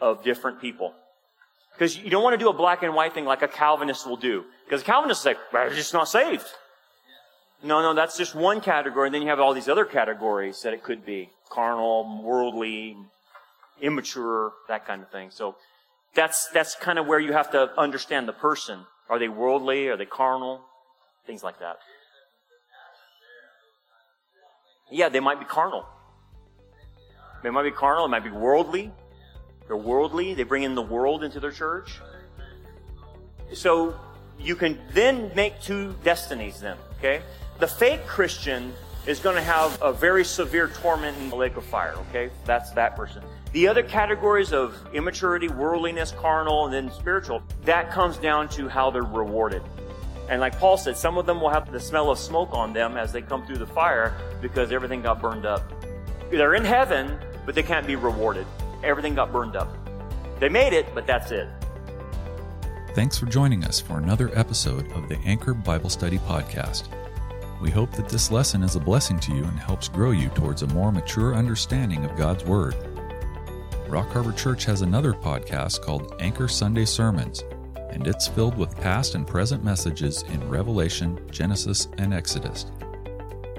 of 0.00 0.24
different 0.24 0.60
people. 0.60 0.94
Because 1.74 1.96
you 1.96 2.10
don't 2.10 2.22
want 2.22 2.34
to 2.34 2.38
do 2.38 2.48
a 2.48 2.52
black 2.52 2.82
and 2.82 2.94
white 2.94 3.14
thing 3.14 3.24
like 3.24 3.42
a 3.42 3.48
Calvinist 3.48 4.06
will 4.06 4.16
do. 4.16 4.44
Because 4.64 4.82
Calvinists 4.82 5.22
say, 5.22 5.34
well, 5.52 5.66
they're 5.66 5.76
just 5.76 5.92
not 5.92 6.08
saved. 6.08 6.46
No, 7.62 7.82
no, 7.82 7.94
that's 7.94 8.16
just 8.16 8.34
one 8.34 8.60
category. 8.60 9.08
And 9.08 9.14
then 9.14 9.22
you 9.22 9.28
have 9.28 9.40
all 9.40 9.54
these 9.54 9.68
other 9.68 9.84
categories 9.84 10.62
that 10.62 10.72
it 10.72 10.82
could 10.82 11.06
be. 11.06 11.30
Carnal, 11.50 12.22
worldly, 12.22 12.96
immature, 13.80 14.52
that 14.68 14.86
kind 14.86 15.02
of 15.02 15.10
thing. 15.10 15.30
So 15.30 15.56
that's, 16.14 16.48
that's 16.52 16.74
kind 16.74 16.98
of 16.98 17.06
where 17.06 17.20
you 17.20 17.32
have 17.32 17.50
to 17.52 17.70
understand 17.78 18.28
the 18.28 18.32
person. 18.32 18.80
Are 19.08 19.18
they 19.18 19.28
worldly? 19.28 19.88
Are 19.88 19.96
they 19.96 20.06
carnal? 20.06 20.62
Things 21.26 21.42
like 21.42 21.58
that. 21.60 21.76
Yeah, 24.90 25.08
they 25.08 25.20
might 25.20 25.38
be 25.38 25.44
carnal. 25.44 25.84
They 27.42 27.50
might 27.50 27.64
be 27.64 27.70
carnal. 27.70 28.06
It 28.06 28.08
might 28.08 28.24
be 28.24 28.30
worldly. 28.30 28.92
They're 29.66 29.76
worldly. 29.76 30.34
They 30.34 30.44
bring 30.44 30.62
in 30.62 30.74
the 30.74 30.82
world 30.82 31.24
into 31.24 31.40
their 31.40 31.50
church. 31.50 32.00
So 33.52 33.98
you 34.38 34.56
can 34.56 34.78
then 34.92 35.32
make 35.34 35.60
two 35.60 35.94
destinies 36.04 36.60
then, 36.60 36.76
okay? 36.98 37.22
The 37.58 37.66
fake 37.66 38.06
Christian 38.06 38.72
is 39.06 39.20
going 39.20 39.36
to 39.36 39.42
have 39.42 39.80
a 39.80 39.92
very 39.92 40.24
severe 40.24 40.68
torment 40.68 41.16
in 41.18 41.30
the 41.30 41.36
lake 41.36 41.56
of 41.56 41.64
fire, 41.64 41.94
okay? 42.08 42.30
That's 42.44 42.70
that 42.72 42.96
person. 42.96 43.22
The 43.52 43.68
other 43.68 43.82
categories 43.82 44.52
of 44.52 44.76
immaturity, 44.92 45.48
worldliness, 45.48 46.12
carnal, 46.12 46.64
and 46.64 46.74
then 46.74 46.90
spiritual, 46.90 47.42
that 47.64 47.90
comes 47.90 48.16
down 48.18 48.48
to 48.50 48.68
how 48.68 48.90
they're 48.90 49.02
rewarded. 49.02 49.62
And 50.28 50.40
like 50.40 50.58
Paul 50.58 50.76
said, 50.76 50.96
some 50.96 51.18
of 51.18 51.26
them 51.26 51.40
will 51.40 51.50
have 51.50 51.70
the 51.70 51.78
smell 51.78 52.10
of 52.10 52.18
smoke 52.18 52.50
on 52.52 52.72
them 52.72 52.96
as 52.96 53.12
they 53.12 53.22
come 53.22 53.46
through 53.46 53.58
the 53.58 53.66
fire 53.66 54.12
because 54.42 54.72
everything 54.72 55.02
got 55.02 55.22
burned 55.22 55.46
up. 55.46 55.62
They're 56.30 56.54
in 56.56 56.64
heaven, 56.64 57.16
but 57.44 57.54
they 57.54 57.62
can't 57.62 57.86
be 57.86 57.94
rewarded. 57.94 58.46
Everything 58.82 59.14
got 59.14 59.32
burned 59.32 59.54
up. 59.54 59.72
They 60.40 60.48
made 60.48 60.72
it, 60.72 60.86
but 60.94 61.06
that's 61.06 61.30
it. 61.30 61.48
Thanks 62.94 63.16
for 63.16 63.26
joining 63.26 63.62
us 63.62 63.80
for 63.80 63.98
another 63.98 64.30
episode 64.36 64.90
of 64.92 65.08
the 65.08 65.16
Anchor 65.18 65.54
Bible 65.54 65.90
Study 65.90 66.18
Podcast. 66.18 66.88
We 67.60 67.70
hope 67.70 67.92
that 67.92 68.08
this 68.08 68.30
lesson 68.30 68.62
is 68.62 68.76
a 68.76 68.80
blessing 68.80 69.18
to 69.20 69.34
you 69.34 69.44
and 69.44 69.58
helps 69.58 69.88
grow 69.88 70.10
you 70.10 70.28
towards 70.30 70.62
a 70.62 70.66
more 70.68 70.92
mature 70.92 71.34
understanding 71.34 72.04
of 72.04 72.16
God's 72.16 72.44
Word. 72.44 72.74
Rock 73.88 74.10
Harbor 74.10 74.32
Church 74.32 74.64
has 74.64 74.82
another 74.82 75.12
podcast 75.12 75.82
called 75.82 76.14
Anchor 76.20 76.48
Sunday 76.48 76.84
Sermons 76.84 77.44
and 77.96 78.06
it's 78.06 78.28
filled 78.28 78.58
with 78.58 78.78
past 78.78 79.14
and 79.14 79.26
present 79.26 79.64
messages 79.64 80.22
in 80.24 80.46
Revelation, 80.50 81.18
Genesis, 81.30 81.88
and 81.96 82.12
Exodus. 82.12 82.66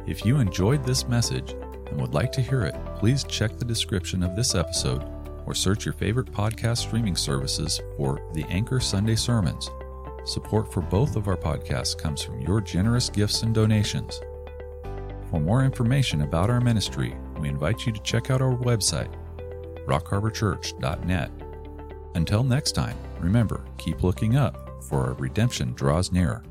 If 0.06 0.26
you 0.26 0.38
enjoyed 0.38 0.86
this 0.86 1.08
message 1.08 1.54
and 1.88 2.00
would 2.00 2.14
like 2.14 2.32
to 2.34 2.42
hear 2.42 2.62
it, 2.62 2.76
please 2.98 3.24
check 3.24 3.58
the 3.58 3.66
description 3.66 4.22
of 4.22 4.36
this 4.36 4.54
episode 4.54 5.04
or 5.48 5.56
search 5.56 5.86
your 5.86 5.94
favorite 5.96 6.32
podcast 6.32 6.78
streaming 6.78 7.16
services 7.16 7.82
for 7.98 8.22
the 8.34 8.44
Anchor 8.44 8.80
Sunday 8.80 9.16
Sermons. 9.16 9.72
Support 10.28 10.74
for 10.74 10.82
both 10.82 11.16
of 11.16 11.30
our 11.30 11.38
podcasts 11.38 11.98
comes 11.98 12.22
from 12.22 12.42
your 12.42 12.60
generous 12.60 13.10
gifts 13.10 13.44
and 13.44 13.56
donations. 13.56 14.20
For 15.32 15.40
more 15.40 15.64
information 15.64 16.24
about 16.24 16.50
our 16.50 16.60
ministry, 16.60 17.16
we 17.40 17.48
invite 17.48 17.86
you 17.86 17.94
to 17.94 18.02
check 18.02 18.30
out 18.30 18.42
our 18.42 18.54
website, 18.54 19.14
rockharborchurch.net. 19.86 21.32
Until 22.16 22.44
next 22.44 22.74
time, 22.74 22.98
remember, 23.22 23.64
keep 23.78 24.04
looking 24.04 24.36
up, 24.36 24.84
for 24.84 25.06
our 25.06 25.14
redemption 25.14 25.72
draws 25.76 26.12
nearer. 26.12 26.44